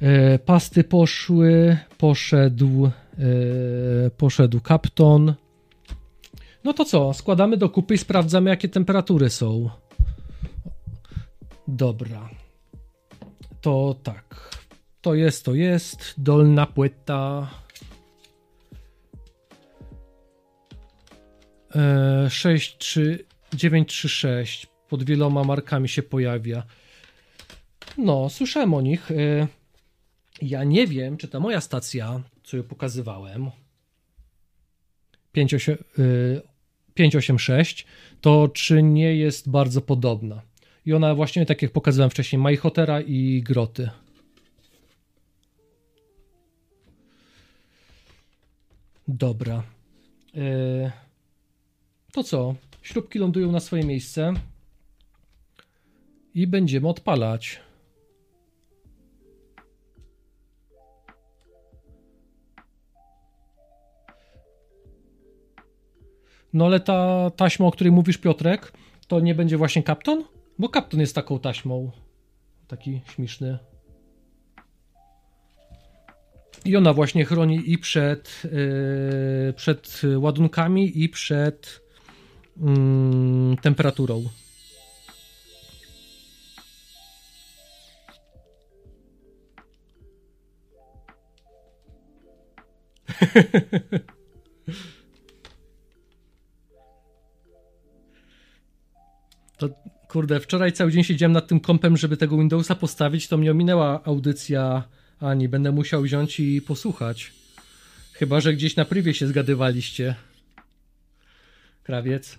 [0.01, 2.91] e, pasty poszły, poszedł, e,
[4.11, 5.35] poszedł kapton.
[6.65, 9.70] No to co, składamy do kupy i sprawdzamy, jakie temperatury są.
[11.69, 12.31] Dobra.
[13.66, 14.56] To tak.
[15.01, 16.14] To jest, to jest.
[16.18, 17.51] Dolna płyta.
[21.74, 23.24] E, 6, 3,
[23.55, 26.62] 9, 3, 6 pod wieloma markami się pojawia.
[27.98, 29.10] No, słyszałem o nich.
[29.10, 29.47] Y,
[30.43, 33.51] ja nie wiem, czy ta moja stacja, co ją pokazywałem,
[35.32, 37.84] 586, y,
[38.20, 40.43] to czy nie jest bardzo podobna.
[40.87, 43.91] I ona właśnie, tak jak pokazywałem wcześniej, ma i hotera i groty.
[49.09, 49.63] Dobra.
[50.35, 50.91] Y,
[52.13, 52.55] to co?
[52.83, 54.33] Śrubki lądują na swoje miejsce
[56.35, 57.61] i będziemy odpalać.
[66.53, 68.73] No ale ta taśma, o której mówisz Piotrek,
[69.07, 70.36] to nie będzie właśnie Kapton?
[70.59, 71.91] Bo Kapton jest taką taśmą.
[72.69, 73.59] Taki śmieszny.
[76.65, 81.83] I ona właśnie chroni i przed, yy, przed ładunkami, i przed
[82.57, 84.24] yy, temperaturą.
[99.59, 99.69] To
[100.16, 104.05] kurde, wczoraj cały dzień siedziałem nad tym kompem, żeby tego Windowsa postawić, to mnie ominęła
[104.05, 104.84] audycja
[105.20, 105.48] Ani.
[105.48, 107.32] Będę musiał wziąć i posłuchać.
[108.12, 110.14] Chyba, że gdzieś na prywie się zgadywaliście.
[111.82, 112.38] Krawiec.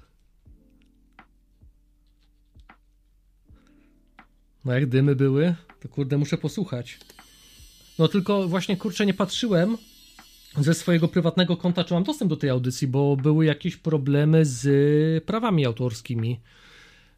[4.66, 7.00] No jak dymy były, to kurde muszę posłuchać.
[8.00, 9.78] No tylko właśnie kurczę nie patrzyłem
[10.58, 15.24] ze swojego prywatnego konta, czy mam dostęp do tej audycji, bo były jakieś problemy z
[15.24, 16.40] prawami autorskimi.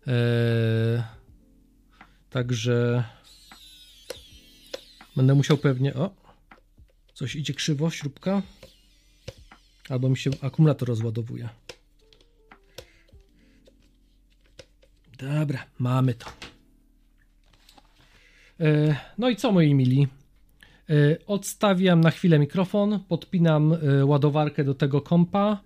[0.07, 1.03] Eee,
[2.29, 3.03] także
[5.15, 5.93] będę musiał pewnie.
[5.93, 6.15] O,
[7.13, 8.41] coś idzie krzywo, śrubka.
[9.89, 11.49] Albo mi się akumulator rozładowuje.
[15.17, 16.25] Dobra, mamy to.
[18.59, 20.07] E, no i co, moi mili?
[20.89, 25.61] E, odstawiam na chwilę mikrofon, podpinam e, ładowarkę do tego kompa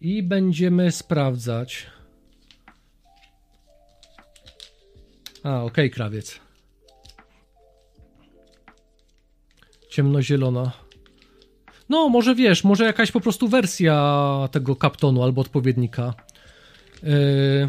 [0.00, 1.86] i będziemy sprawdzać.
[5.46, 6.40] A, okej, okay, krawiec.
[9.90, 10.72] Ciemnozielona.
[11.88, 16.14] No, może wiesz, może jakaś po prostu wersja tego kaptonu albo odpowiednika.
[17.02, 17.68] Yy,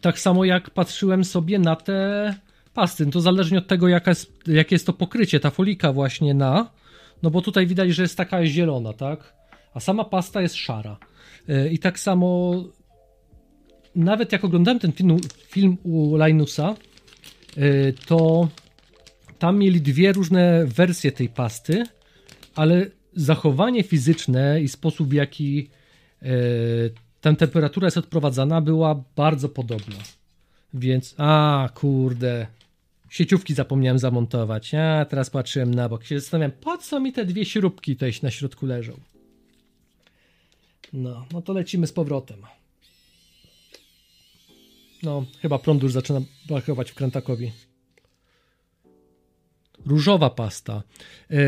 [0.00, 2.34] tak samo jak patrzyłem sobie na te
[2.74, 6.34] pasty, no to zależnie od tego, jaka jest, jakie jest to pokrycie, ta folika właśnie
[6.34, 6.70] na,
[7.22, 9.34] no bo tutaj widać, że jest taka zielona, tak?
[9.74, 10.96] A sama pasta jest szara.
[11.48, 12.54] Yy, I tak samo
[13.94, 16.74] nawet jak oglądałem ten film, film u Linusa,
[17.56, 18.48] yy, to
[19.38, 21.84] tam mieli dwie różne wersje tej pasty,
[22.54, 25.68] ale zachowanie fizyczne i sposób w jaki
[26.22, 26.28] e,
[27.20, 29.96] ta temperatura jest odprowadzana była bardzo podobna.
[30.74, 32.46] Więc, a kurde,
[33.10, 34.72] sieciówki zapomniałem zamontować.
[34.72, 38.30] Ja teraz patrzyłem na bok, się zastanawiam, po co mi te dwie śrubki tutaj na
[38.30, 38.92] środku leżą.
[40.92, 42.42] No, no to lecimy z powrotem.
[45.02, 47.52] No, chyba prąd już zaczyna brakować w Krętakowi.
[49.86, 50.82] Różowa pasta.
[51.30, 51.38] Yy...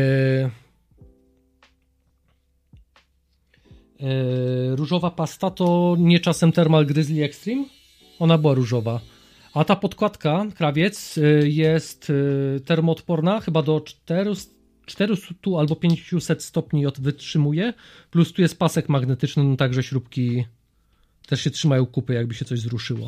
[3.99, 7.65] Yy, różowa pasta to nie czasem Thermal Grizzly Extreme?
[8.19, 8.99] Ona była różowa.
[9.53, 12.11] A ta podkładka, krawiec, yy, jest
[12.65, 14.53] termoodporna, chyba do 400,
[14.85, 17.73] 400 albo 500 stopni wytrzymuje.
[18.11, 20.45] Plus tu jest pasek magnetyczny, no także śrubki
[21.27, 23.07] też się trzymają kupy, jakby się coś zruszyło.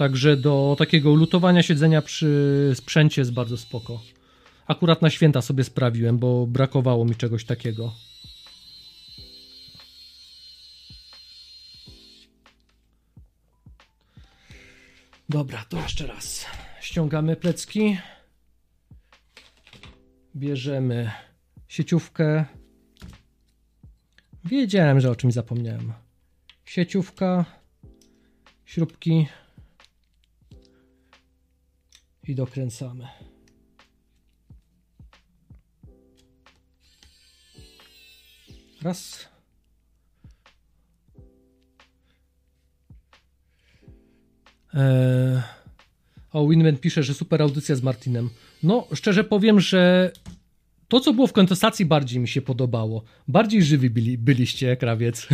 [0.00, 4.02] Także do takiego lutowania siedzenia przy sprzęcie jest bardzo spoko.
[4.66, 7.92] Akurat na święta sobie sprawiłem, bo brakowało mi czegoś takiego.
[15.28, 16.46] Dobra, to jeszcze raz.
[16.80, 17.98] Ściągamy plecki.
[20.36, 21.10] Bierzemy
[21.68, 22.44] sieciówkę.
[24.44, 25.92] Wiedziałem, że o czymś zapomniałem.
[26.64, 27.44] Sieciówka,
[28.64, 29.26] śrubki
[32.28, 33.08] i dokręcamy.
[38.82, 39.28] Raz.
[44.74, 45.42] Eee,
[46.32, 48.30] o, Winman pisze, że super audycja z Martinem.
[48.62, 50.12] No, szczerze powiem, że
[50.88, 53.04] to, co było w kontestacji, bardziej mi się podobało.
[53.28, 55.28] Bardziej żywi byli, byliście, krawiec.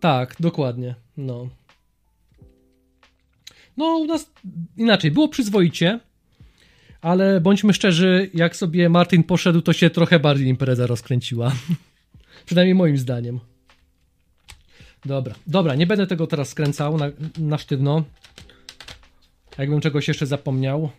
[0.00, 0.94] tak, dokładnie.
[1.16, 1.48] No.
[3.80, 4.30] No, u nas
[4.76, 5.10] inaczej.
[5.10, 6.00] Było przyzwoicie,
[7.00, 11.52] ale bądźmy szczerzy, jak sobie Martin poszedł, to się trochę bardziej impreza rozkręciła.
[12.46, 13.40] Przynajmniej moim zdaniem.
[15.04, 18.04] Dobra, dobra, nie będę tego teraz skręcał na, na sztywno.
[19.58, 20.90] Jakbym czegoś jeszcze zapomniał.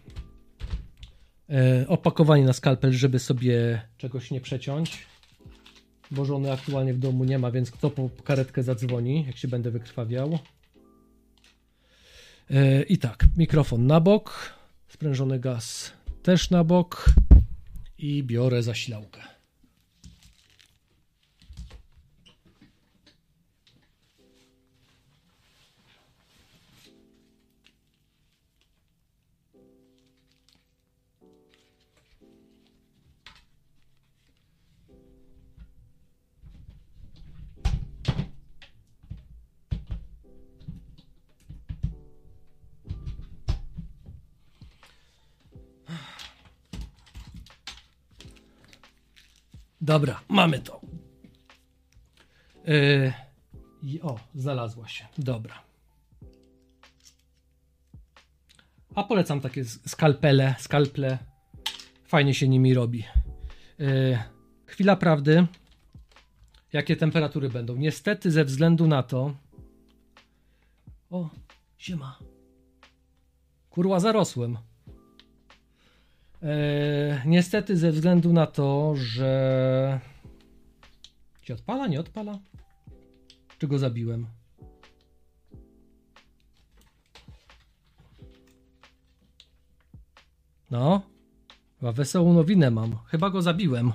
[1.50, 5.06] E, opakowanie na skalpel, żeby sobie czegoś nie przeciąć.
[6.12, 9.72] Bo żony aktualnie w domu nie ma, więc kto po karetkę zadzwoni, jak się będę
[9.72, 10.40] wykrwawiał.
[12.54, 14.54] E, I tak, mikrofon na bok,
[14.88, 15.92] sprężony gaz
[16.24, 17.06] też na bok
[17.98, 19.31] i biorę zasilałkę.
[49.82, 50.82] Dobra, mamy to.
[52.66, 55.08] Yy, o, znalazła się.
[55.18, 55.64] Dobra.
[58.96, 61.18] A polecam takie skalpele, skalple.
[62.04, 63.04] Fajnie się nimi robi.
[63.80, 64.20] Yy,
[64.66, 65.48] chwila prawdy.
[66.74, 67.76] Jakie temperatury będą?
[67.76, 69.36] Niestety ze względu na to...
[71.10, 71.30] O,
[71.78, 72.20] siema.
[73.70, 74.58] Kurwa, zarosłem.
[76.44, 80.00] E, niestety ze względu na to, że
[81.42, 82.40] ci odpala, nie odpala?
[83.58, 84.28] Czy go zabiłem?
[90.72, 91.02] No,
[91.80, 92.98] chyba wesołą nowinę mam.
[93.06, 93.94] Chyba go zabiłem.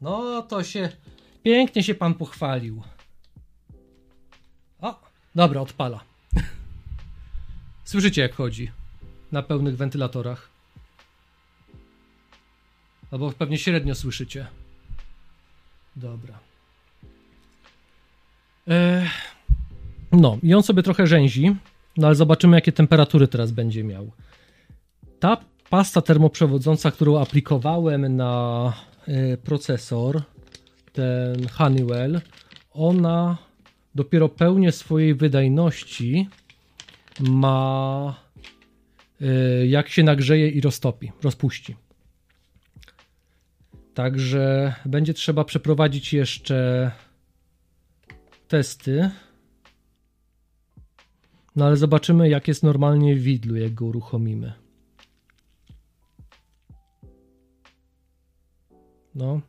[0.00, 0.88] No to się
[1.42, 2.82] pięknie się pan pochwalił.
[5.34, 6.00] Dobra, odpala.
[7.84, 8.70] Słyszycie, jak chodzi
[9.32, 10.48] na pełnych wentylatorach.
[13.10, 14.46] Albo pewnie średnio słyszycie.
[15.96, 16.38] Dobra.
[18.68, 19.06] E,
[20.12, 21.56] no, i on sobie trochę rzęzi,
[21.96, 24.10] no ale zobaczymy, jakie temperatury teraz będzie miał.
[25.20, 25.36] Ta
[25.70, 28.72] pasta termoprzewodząca, którą aplikowałem na
[29.08, 30.22] e, procesor,
[30.92, 32.20] ten Honeywell,
[32.72, 33.38] ona
[33.94, 36.28] dopiero pełnię swojej wydajności
[37.20, 38.14] ma
[39.20, 41.76] e, jak się nagrzeje i roztopi, rozpuści.
[43.94, 46.90] Także będzie trzeba przeprowadzić jeszcze
[48.48, 49.10] testy.
[51.56, 54.52] No ale zobaczymy, jak jest normalnie w widlu, jak go uruchomimy.
[59.14, 59.40] No.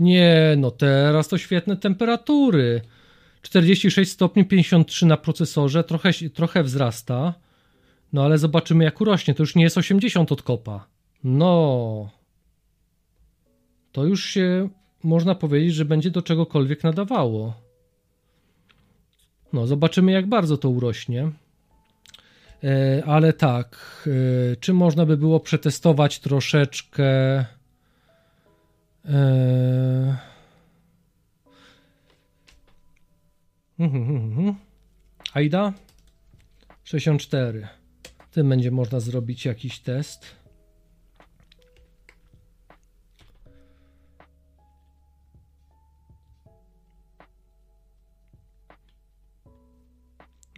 [0.00, 2.80] Nie, no teraz to świetne temperatury.
[3.42, 7.34] 46 stopni 53 na procesorze, trochę, trochę wzrasta.
[8.12, 9.34] No ale zobaczymy, jak urośnie.
[9.34, 10.86] To już nie jest 80 od kopa.
[11.24, 12.10] No
[13.92, 14.68] to już się
[15.04, 17.54] można powiedzieć, że będzie do czegokolwiek nadawało.
[19.52, 21.30] No, zobaczymy, jak bardzo to urośnie.
[22.64, 23.76] E, ale tak,
[24.52, 27.04] e, czy można by było przetestować troszeczkę.
[29.04, 30.16] E,
[33.69, 33.69] mhm, mhm, mhm.
[35.34, 35.72] Aida
[36.84, 37.68] 64.
[38.30, 40.40] Tym będzie można zrobić jakiś test.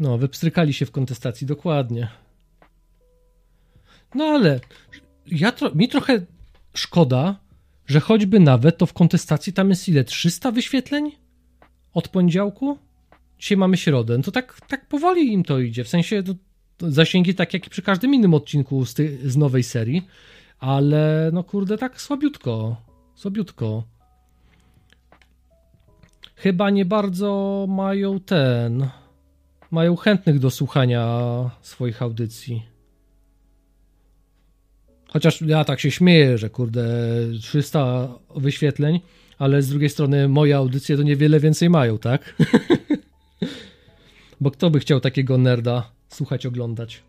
[0.01, 2.09] No, wypstrykali się w kontestacji, dokładnie.
[4.15, 4.61] No ale
[5.27, 6.27] ja tro mi trochę
[6.75, 7.41] szkoda,
[7.87, 10.05] że choćby nawet to w kontestacji tam jest ile?
[10.05, 11.13] 300 wyświetleń?
[11.95, 12.79] Od poniedziałku?
[13.43, 14.17] Dzisiaj mamy środę.
[14.17, 15.85] No to tak, tak powoli im to idzie.
[15.85, 16.35] W sensie to,
[16.77, 20.03] to zasięgi tak jak i przy każdym innym odcinku z, ty, z nowej serii.
[20.59, 22.77] Ale no kurde, tak słabiutko.
[23.15, 23.85] Słabiutko.
[26.37, 28.89] Chyba nie bardzo mają ten
[29.71, 31.05] mają chętnych do słuchania
[31.63, 32.63] swoich audycji.
[35.09, 36.85] Chociaż ja tak się śmieję, że kurde
[37.41, 39.01] 300 wyświetleń,
[39.39, 42.35] ale z drugiej strony moje audycje to niewiele więcej mają, tak?
[44.41, 47.03] Bo kto by chciał takiego nerda słuchać, oglądać?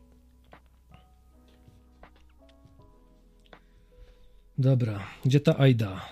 [4.58, 6.10] Dobra, gdzie ta Aida?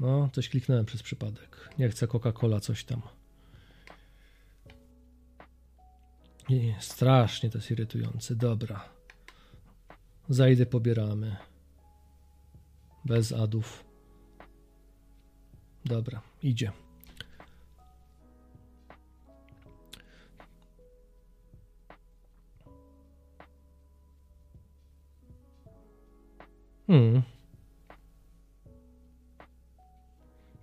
[0.00, 1.70] No, coś kliknąłem przez przypadek.
[1.78, 3.02] Nie chcę Coca-Cola, coś tam.
[6.48, 8.36] Nie, strasznie to jest irytujące.
[8.36, 8.88] Dobra.
[10.28, 11.36] Zajdę pobieramy.
[13.04, 13.84] Bez adów.
[15.84, 16.72] Dobra, idzie.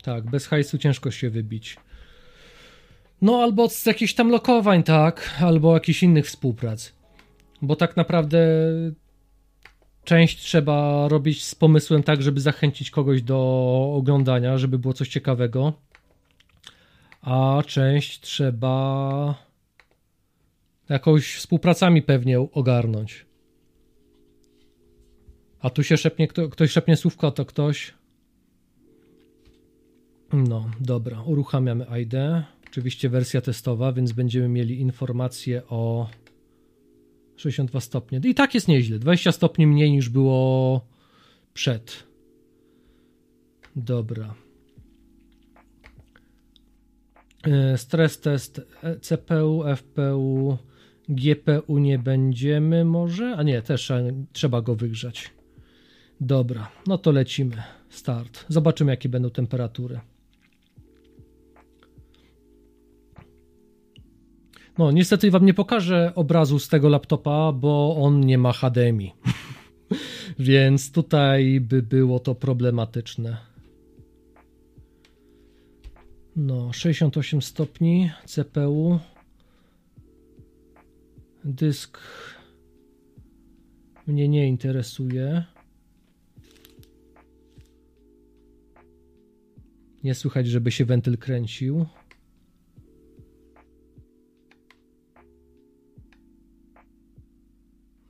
[0.08, 1.78] Tak, bez hajsu ciężko się wybić.
[3.22, 6.94] No albo z jakichś tam lokowań, tak, albo jakichś innych współprac.
[7.62, 8.40] Bo tak naprawdę
[10.04, 13.38] część trzeba robić z pomysłem tak, żeby zachęcić kogoś do
[13.96, 15.74] oglądania, żeby było coś ciekawego.
[17.22, 19.36] A część trzeba
[20.90, 23.26] jakąś współpracami pewnie ogarnąć.
[25.60, 27.97] A tu się szepnie, ktoś szepnie słówko, to ktoś.
[30.34, 32.14] No, dobra, uruchamiamy ID.
[32.68, 36.10] Oczywiście wersja testowa, więc będziemy mieli informację o
[37.36, 38.22] 62 stopnie.
[38.24, 39.00] I tak jest nieźle.
[39.00, 40.82] 20 stopni mniej niż było
[41.54, 42.04] przed.
[43.76, 44.36] Dobra.
[47.44, 50.58] E, stres test e, CPU, FPU,
[51.10, 53.36] GPU nie będziemy może?
[53.38, 53.92] A nie, też
[54.34, 55.32] trzeba go wygrzać.
[56.22, 57.64] Dobra, no to lecimy.
[57.90, 58.46] Start.
[58.50, 60.00] Zobaczymy jakie będą temperatury.
[64.78, 69.14] No, niestety wam nie pokażę obrazu z tego laptopa, bo on nie ma HDMI.
[70.40, 73.38] Więc tutaj by było to problematyczne.
[76.36, 79.00] No, 68 stopni CPU.
[81.44, 82.00] Dysk
[84.08, 85.44] mnie nie interesuje.
[90.04, 91.86] Nie słychać, żeby się wentyl kręcił.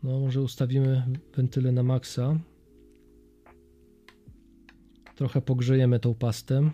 [0.08, 1.04] No, może ustawimy
[1.36, 2.40] wentyle na maksa.
[5.16, 6.72] Trochę pogrzejemy tą pastę.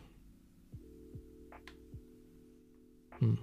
[3.20, 3.38] Hmm.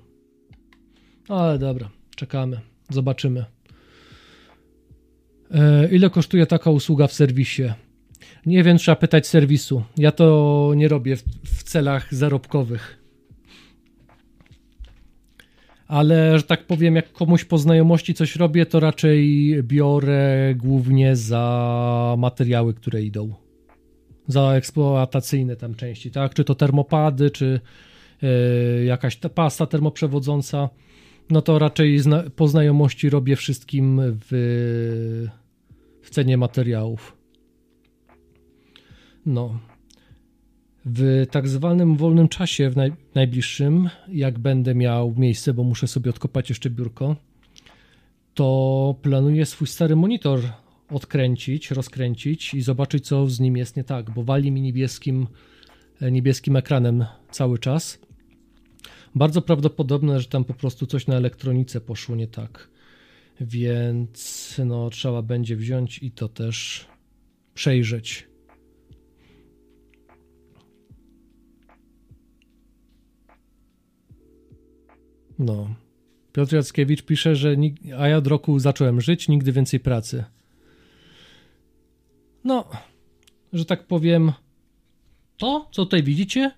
[1.29, 2.61] Ale dobra, czekamy.
[2.91, 3.45] Zobaczymy.
[5.51, 7.73] E, ile kosztuje taka usługa w serwisie?
[8.47, 9.83] Nie wiem, trzeba pytać serwisu.
[9.97, 13.00] Ja to nie robię w, w celach zarobkowych.
[15.91, 22.15] Ale, że tak powiem, jak komuś po znajomości coś robię, to raczej biorę głównie za
[22.19, 23.35] materiały, które idą.
[24.27, 26.35] Za eksploatacyjne tam części, tak?
[26.35, 27.61] Czy to termopady, czy
[28.23, 30.69] yy, jakaś ta pasta termoprzewodząca.
[31.31, 32.01] No to raczej
[32.37, 34.29] po znajomości robię wszystkim w,
[36.03, 37.17] w cenie materiałów.
[39.27, 39.59] No.
[40.85, 46.11] W tak zwanym wolnym czasie, w naj, najbliższym, jak będę miał miejsce, bo muszę sobie
[46.11, 47.17] odkopać jeszcze biurko,
[48.35, 50.41] to planuję swój stary monitor
[50.91, 55.27] odkręcić, rozkręcić i zobaczyć, co z nim jest nie tak, bo wali mi niebieskim,
[56.01, 57.99] niebieskim ekranem cały czas.
[59.15, 62.69] Bardzo prawdopodobne, że tam po prostu coś na elektronice poszło nie tak.
[63.41, 66.87] Więc no, trzeba będzie wziąć i to też
[67.55, 68.30] przejrzeć.
[75.41, 75.75] No.
[76.33, 77.57] Piotr Jackiewicz pisze, że
[77.99, 80.25] a ja od roku zacząłem żyć, nigdy więcej pracy.
[82.45, 82.65] No,
[83.53, 84.33] że tak powiem,
[85.37, 86.51] to, co tutaj widzicie,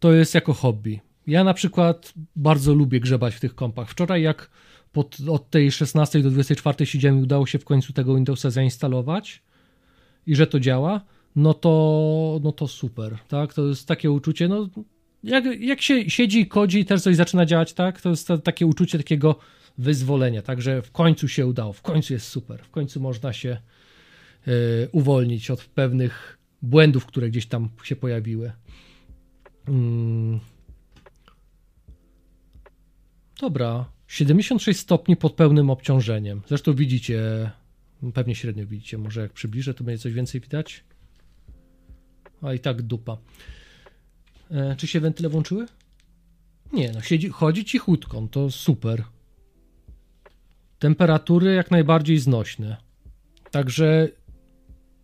[0.00, 1.00] to jest jako hobby.
[1.26, 3.90] Ja na przykład bardzo lubię grzebać w tych kompach.
[3.90, 4.50] Wczoraj jak
[4.92, 9.42] pod, od tej 16 do 24 siedziałem i udało się w końcu tego Windowsa zainstalować
[10.26, 11.00] i że to działa,
[11.36, 13.54] no to, no to super, tak?
[13.54, 14.68] To jest takie uczucie, no
[15.24, 18.00] jak, jak się siedzi i kodzi też coś zaczyna działać, tak?
[18.00, 19.38] To jest to, takie uczucie takiego
[19.78, 20.62] wyzwolenia, tak?
[20.62, 23.56] Że w końcu się udało, w końcu jest super, w końcu można się
[24.48, 28.52] y, uwolnić od pewnych błędów, które gdzieś tam się pojawiły.
[29.68, 30.40] Mm.
[33.40, 36.42] Dobra, 76 stopni pod pełnym obciążeniem.
[36.48, 37.50] Zresztą widzicie,
[38.14, 40.84] pewnie średnio widzicie, może jak przybliżę, to będzie coś więcej widać.
[42.42, 43.18] A i tak dupa.
[44.50, 45.66] E, czy się wentyle włączyły?
[46.72, 49.04] Nie, no siedzi, chodzi cichutką, to super.
[50.78, 52.76] Temperatury jak najbardziej znośne.
[53.50, 54.08] Także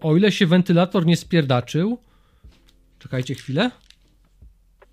[0.00, 1.98] o ile się wentylator nie spierdaczył,
[2.98, 3.70] czekajcie chwilę.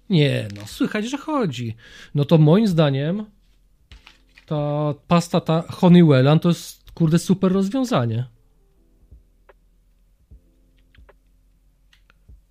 [0.10, 1.76] Nie, no słychać, że chodzi.
[2.16, 3.26] No to moim zdaniem
[4.46, 8.26] ta pasta ta Honeywella to jest kurde super rozwiązanie.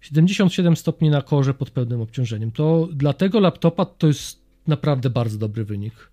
[0.07, 2.53] 77 stopni na korze pod pełnym obciążeniem.
[2.53, 6.11] To dla tego laptopa to jest naprawdę bardzo dobry wynik.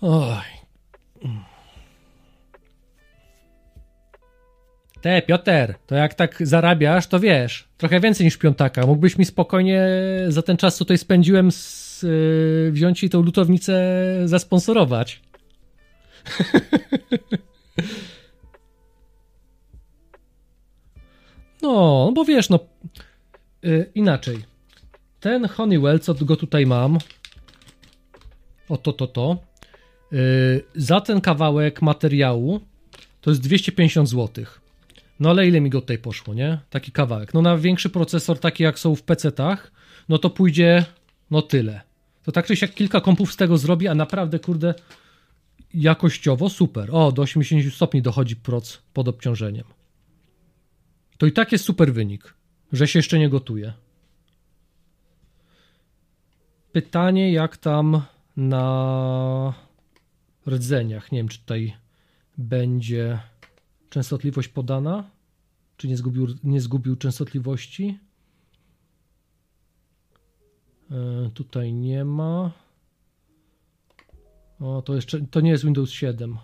[0.00, 0.42] Oj.
[5.00, 8.86] Te, Piotr, to jak tak zarabiasz, to wiesz, trochę więcej niż piątaka.
[8.86, 9.88] Mógłbyś mi spokojnie
[10.28, 15.20] za ten czas, co tutaj spędziłem, z, yy, wziąć i tą lutownicę zasponsorować.
[21.62, 22.58] No, bo wiesz, no
[23.62, 24.44] yy, inaczej.
[25.20, 26.98] Ten Honeywell, co go tutaj mam,
[28.68, 29.36] o to, to, to,
[30.12, 32.60] yy, za ten kawałek materiału
[33.20, 34.44] to jest 250 zł.
[35.20, 36.58] No ale ile mi go tutaj poszło, nie?
[36.70, 37.34] Taki kawałek.
[37.34, 39.72] No na większy procesor, taki jak są w PC-tach,
[40.08, 40.84] no to pójdzie,
[41.30, 41.80] no tyle.
[42.22, 44.74] To tak czy siak kilka kompów z tego zrobi, a naprawdę, kurde,
[45.74, 46.88] jakościowo super.
[46.92, 49.64] O, do 80 stopni dochodzi proc pod obciążeniem.
[51.18, 52.34] To i tak jest super wynik,
[52.72, 53.72] że się jeszcze nie gotuje.
[56.72, 58.02] Pytanie, jak tam
[58.36, 59.54] na
[60.46, 61.12] rdzeniach.
[61.12, 61.76] Nie wiem, czy tutaj
[62.38, 63.20] będzie
[63.90, 65.10] częstotliwość podana,
[65.76, 67.98] czy nie zgubił, nie zgubił częstotliwości.
[70.90, 72.61] E, tutaj nie ma.
[74.62, 76.38] O, to jeszcze to nie jest Windows 7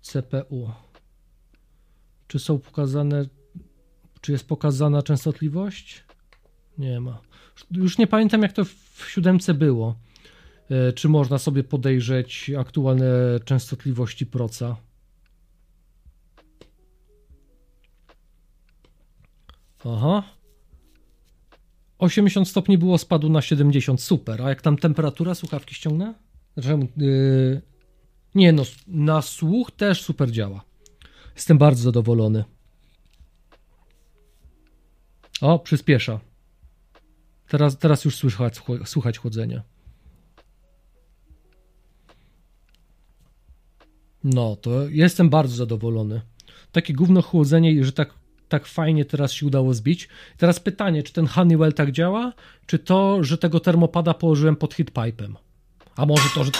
[0.00, 0.70] CPU.
[2.28, 3.24] Czy są pokazane
[4.20, 6.04] czy jest pokazana częstotliwość?
[6.78, 7.20] Nie ma.
[7.70, 9.96] Już nie pamiętam jak to w siódemce było.
[10.70, 14.76] E, czy można sobie podejrzeć aktualne częstotliwości proca?
[19.84, 20.22] Aha.
[21.98, 24.42] 80 stopni było spadu na 70, super.
[24.42, 26.14] A jak tam temperatura, słuchawki ściągnę?
[26.56, 27.62] Znaczy, yy,
[28.34, 30.64] nie no, na słuch też super działa.
[31.34, 32.44] Jestem bardzo zadowolony.
[35.40, 36.20] O, przyspiesza.
[37.48, 39.62] Teraz, teraz już słychać, słuchać chodzenia.
[44.24, 46.20] No, to jestem bardzo zadowolony.
[46.72, 48.14] Takie gówno chłodzenie, że tak,
[48.48, 50.08] tak fajnie teraz się udało zbić.
[50.36, 52.32] Teraz pytanie, czy ten Honeywell tak działa,
[52.66, 55.34] czy to, że tego termopada położyłem pod hitpipe'em?
[55.96, 56.50] A może to, że,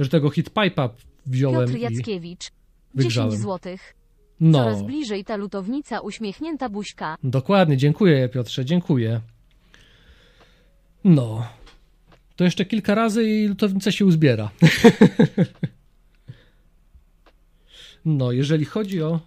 [0.00, 0.88] że tego hitpipe'a
[1.26, 2.42] wziąłem Piotr i Jackiewicz.
[2.44, 2.52] 10
[2.94, 3.38] wygrzałem.
[3.38, 3.94] złotych.
[4.40, 7.16] No, Coraz bliżej ta lutownica uśmiechnięta buźka.
[7.22, 9.20] dokładnie, dziękuję Piotrze, dziękuję.
[11.04, 11.46] No,
[12.36, 14.50] to jeszcze kilka razy i lutownica się uzbiera.
[18.04, 19.20] no, jeżeli chodzi o,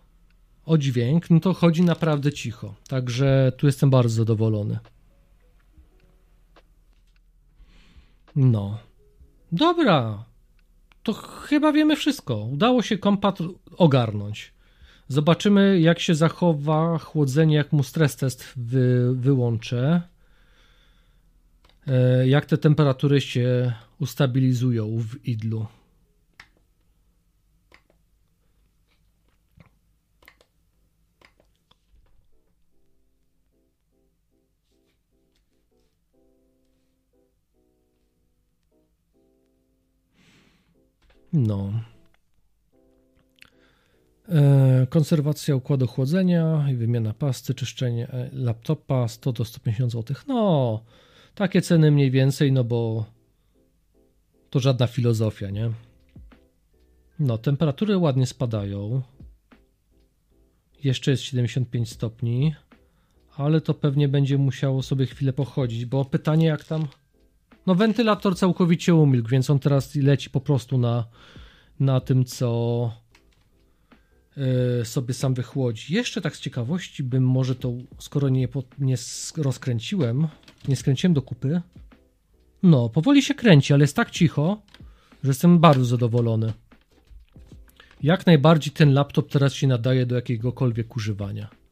[0.66, 2.76] o dźwięk, no to chodzi naprawdę cicho.
[2.88, 4.80] Także tu jestem bardzo zadowolony.
[8.36, 8.78] No.
[9.56, 10.26] Dobra.
[11.04, 12.36] To chyba wiemy wszystko.
[12.36, 13.38] Udało się kompat
[13.78, 14.54] ogarnąć.
[15.08, 20.02] Zobaczymy, jak się zachowa chłodzenie, jak mu stres test wy, wyłączę.
[21.88, 25.66] E, Jak te temperatury się ustabilizują w idlu.
[41.36, 41.74] No.
[44.30, 50.18] E, Konserwacja układu chłodzenia i wymiana pasty, czyszczenie e, laptopa 100 do 150 zł.
[50.28, 50.84] No,
[51.36, 53.06] takie ceny mniej więcej, no bo
[54.50, 55.72] to żadna filozofia, nie?
[57.20, 59.02] No, temperatury ładnie spadają.
[60.84, 62.56] Jeszcze jest 75 stopni,
[63.38, 66.88] ale to pewnie będzie musiało sobie chwilę pochodzić, bo pytanie jak tam.
[67.68, 71.06] No, wentylator całkowicie umilkł, więc on teraz leci po prostu na,
[71.80, 72.92] na tym, co
[74.82, 75.94] e, sobie sam wychłodzi.
[75.94, 78.48] Jeszcze tak z ciekawości bym może to, skoro nie,
[78.80, 78.96] nie
[79.38, 80.28] rozkręciłem,
[80.68, 81.62] nie skręciłem do kupy.
[82.64, 84.62] No, powoli się kręci, ale jest tak cicho,
[85.24, 86.54] że jestem bardzo zadowolony.
[88.04, 91.65] Jak najbardziej ten laptop teraz się nadaje do jakiegokolwiek używania.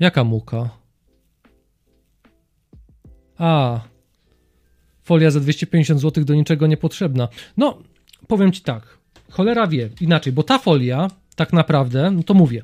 [0.00, 0.70] Jaka muka?
[3.38, 3.80] A,
[5.02, 7.28] folia za 250 zł do niczego niepotrzebna.
[7.56, 7.78] No,
[8.26, 8.98] powiem ci tak,
[9.30, 12.62] cholera wie, inaczej, bo ta folia, tak naprawdę, no to mówię,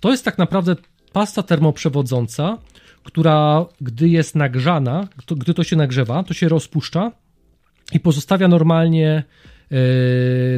[0.00, 0.76] to jest tak naprawdę
[1.12, 2.58] pasta termoprzewodząca,
[3.02, 7.12] która gdy jest nagrzana, to, gdy to się nagrzewa, to się rozpuszcza
[7.92, 9.24] i pozostawia normalnie
[9.70, 9.76] e,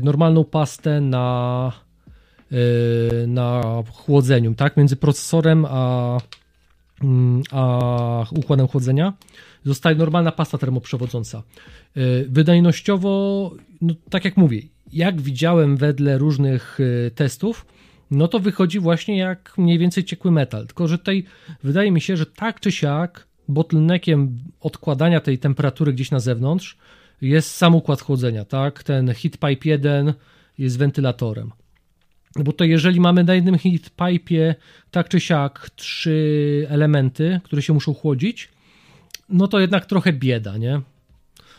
[0.03, 1.73] normalną pastę na,
[3.27, 3.63] na
[3.93, 4.77] chłodzeniu, tak?
[4.77, 6.19] Między procesorem a,
[7.03, 9.13] mm, a układem chłodzenia
[9.65, 11.43] zostaje normalna pasta termoprzewodząca.
[11.97, 13.51] E, Wydajnościowo,
[13.81, 14.63] no, tak jak mówię,
[14.93, 17.67] jak widziałem wedle różnych e, testów,
[18.11, 20.67] no to wychodzi właśnie jak mniej więcej ciekły metal.
[20.67, 21.25] Tylko, że tutaj
[21.63, 26.77] wydaje mi się, że tak czy siak bottleneckiem odkładania tej temperatury gdzieś na zewnątrz
[27.21, 28.83] jest sam układ chłodzenia, tak?
[28.83, 30.15] Ten heat pipe 1
[30.59, 31.51] jest wentylatorem.
[32.37, 34.55] Bo to jeżeli mamy na jednym heat pipe'ie
[34.91, 38.49] tak czy siak trzy elementy, które się muszą chłodzić,
[39.29, 40.81] no to jednak trochę bieda, nie?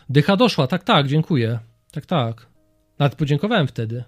[0.09, 1.59] Dycha doszła, tak, tak, dziękuję.
[1.91, 2.47] Tak, tak.
[2.99, 4.03] Nawet podziękowałem wtedy.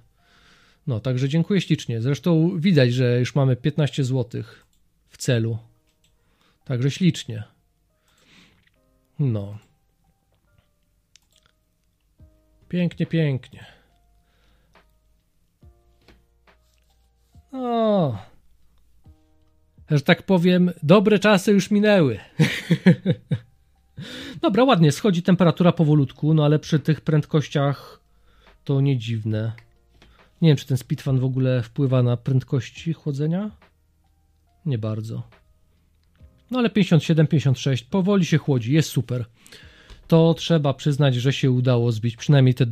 [0.88, 2.02] No, także dziękuję ślicznie.
[2.02, 4.44] Zresztą widać, że już mamy 15 zł
[5.10, 5.58] w celu.
[6.66, 7.44] Także ślicznie.
[9.20, 9.58] No.
[12.70, 13.75] Pięknie, pięknie.
[17.56, 18.18] O.
[19.92, 22.20] Że tak powiem, dobre czasy już minęły.
[24.42, 28.00] Dobra, ładnie, schodzi temperatura powolutku, no ale przy tych prędkościach
[28.64, 29.52] to nie dziwne.
[30.42, 33.52] Nie wiem, czy ten speedfan w ogóle wpływa na prędkości chłodzenia?
[34.66, 35.24] Nie bardzo.
[36.52, 39.26] No ale 57, 56, powoli się chłodzi, jest super.
[40.08, 42.66] To trzeba przyznać, że się udało zbić przynajmniej te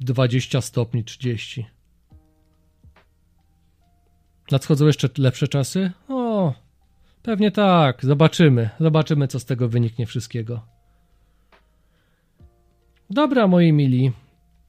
[0.00, 1.66] 20 stopni, 30.
[4.50, 5.92] Nadchodzą jeszcze lepsze czasy?
[6.08, 6.54] O,
[7.22, 8.04] pewnie tak.
[8.04, 8.70] Zobaczymy.
[8.80, 10.60] Zobaczymy, co z tego wyniknie wszystkiego.
[13.10, 14.12] Dobra, moi mili.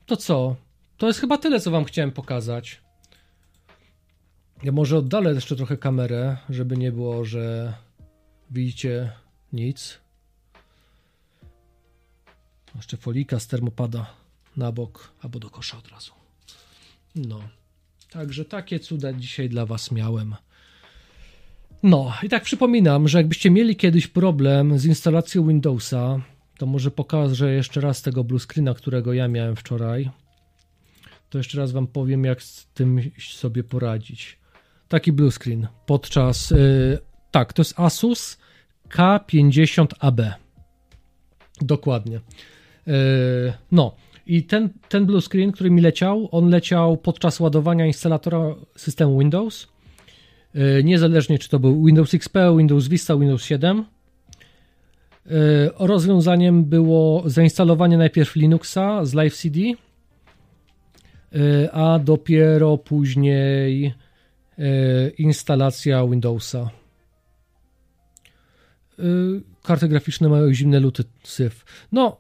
[0.05, 0.55] To co?
[0.97, 2.81] To jest chyba tyle, co wam chciałem pokazać.
[4.63, 7.73] Ja może oddalę jeszcze trochę kamerę, żeby nie było, że
[8.51, 9.11] widzicie
[9.53, 9.99] nic.
[12.75, 14.05] Jeszcze folika z termopada
[14.57, 16.11] na bok albo do kosza od razu.
[17.15, 17.39] No.
[18.09, 20.35] Także takie cuda dzisiaj dla Was miałem.
[21.83, 26.21] No i tak przypominam, że jakbyście mieli kiedyś problem z instalacją Windowsa,
[26.57, 30.09] to może pokażę jeszcze raz tego blue screena, którego ja miałem wczoraj.
[31.29, 34.39] To jeszcze raz Wam powiem, jak z tym sobie poradzić.
[34.87, 36.51] taki blue screen podczas.
[36.51, 36.99] Yy,
[37.31, 38.37] tak, to jest Asus
[38.89, 40.33] K50AB.
[41.61, 42.19] Dokładnie.
[42.87, 42.93] Yy,
[43.71, 43.95] no.
[44.29, 49.67] I ten, ten blue screen, który mi leciał, on leciał podczas ładowania instalatora systemu Windows.
[50.53, 53.85] Yy, niezależnie czy to był Windows XP, Windows Vista, Windows 7.
[55.25, 55.33] Yy,
[55.79, 59.75] rozwiązaniem było zainstalowanie najpierw Linuxa z Live CD, yy,
[61.71, 63.93] a dopiero później
[65.17, 66.69] instalacja Windowsa.
[69.63, 71.65] Karty graficzne mają zimne luty syf.
[71.91, 72.17] No,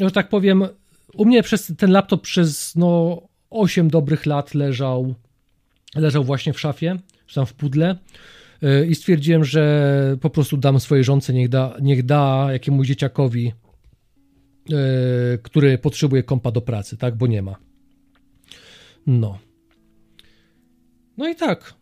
[0.00, 0.68] że tak powiem,
[1.16, 5.14] u mnie przez ten laptop przez no 8 dobrych lat leżał
[5.94, 7.96] leżał właśnie w szafie, czy tam w pudle
[8.88, 13.52] i stwierdziłem, że po prostu dam swojej żonce, niech da, niech da jakiemuś dzieciakowi,
[15.42, 17.56] który potrzebuje kompa do pracy, tak, bo nie ma.
[19.06, 19.38] No.
[21.16, 21.74] No i tak.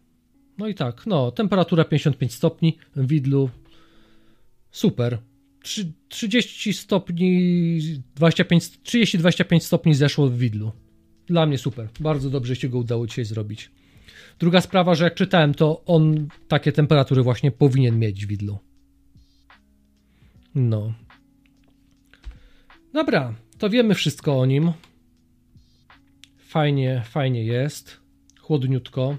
[0.59, 1.07] No i tak.
[1.07, 3.51] No, temperatura 55 stopni widlu.
[4.71, 5.19] Super.
[6.09, 7.81] 30 stopni,
[8.17, 10.73] 25, 30-25 stopni zeszło w widlu.
[11.27, 11.89] Dla mnie super.
[12.01, 13.71] Bardzo dobrze się go udało dzisiaj zrobić.
[14.39, 18.59] Druga sprawa, że jak czytałem, to on takie temperatury właśnie powinien mieć w widlu.
[20.55, 20.95] No.
[22.93, 24.73] Dobra, to wiemy wszystko o nim.
[26.39, 28.01] Fajnie, fajnie jest.
[28.41, 29.17] Chłodniutko.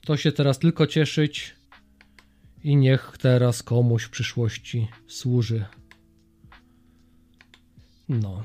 [0.00, 1.55] To się teraz tylko cieszyć
[2.66, 5.64] i niech teraz komuś w przyszłości służy.
[8.08, 8.44] No.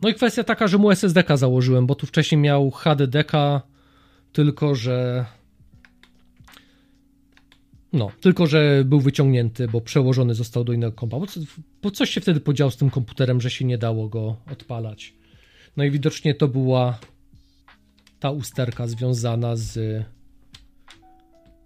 [0.00, 3.24] No i kwestia taka, że mu SSD założyłem, bo tu wcześniej miał HDD,
[4.32, 5.26] tylko że.
[7.92, 11.18] No, tylko że był wyciągnięty, bo przełożony został do innego kompa.
[11.18, 11.26] Bo,
[11.82, 15.14] bo coś się wtedy podziało z tym komputerem, że się nie dało go odpalać.
[15.76, 16.98] No i widocznie to była
[18.20, 20.04] ta usterka związana z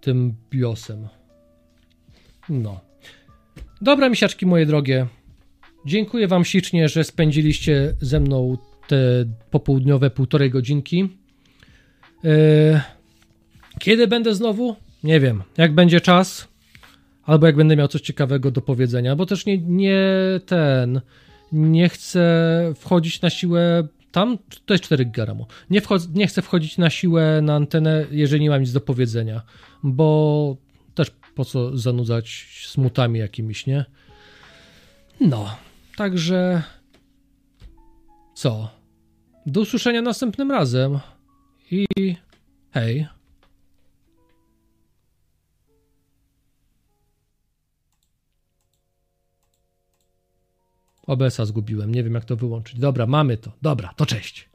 [0.01, 1.07] tym BIOSem.
[2.49, 2.79] No.
[3.81, 5.07] Dobra, misiaczki moje drogie.
[5.85, 8.57] Dziękuję Wam ślicznie, że spędziliście ze mną
[8.87, 8.97] te
[9.51, 11.09] popołudniowe półtorej godzinki.
[12.23, 12.31] Yy,
[13.79, 14.75] kiedy będę znowu?
[15.03, 15.43] Nie wiem.
[15.57, 16.47] Jak będzie czas,
[17.23, 20.05] albo jak będę miał coś ciekawego do powiedzenia, bo też nie, nie
[20.45, 21.01] ten.
[21.51, 23.87] Nie chcę wchodzić na siłę.
[24.11, 25.45] Tam to jest 4 GB.
[25.69, 25.81] Nie,
[26.13, 29.41] nie chcę wchodzić na siłę na antenę, jeżeli nie mam nic do powiedzenia,
[29.83, 30.57] bo
[31.37, 33.85] po co zanudzać smutami jakimiś, nie?
[35.19, 35.57] No,
[35.95, 36.63] także
[38.35, 38.69] co?
[39.45, 40.99] Do usłyszenia następnym razem
[41.71, 41.85] i
[42.71, 43.07] hej.
[51.07, 52.79] OBS-a zgubiłem, nie wiem jak to wyłączyć.
[52.79, 53.51] Dobra, mamy to.
[53.61, 54.46] Dobra, to cześć.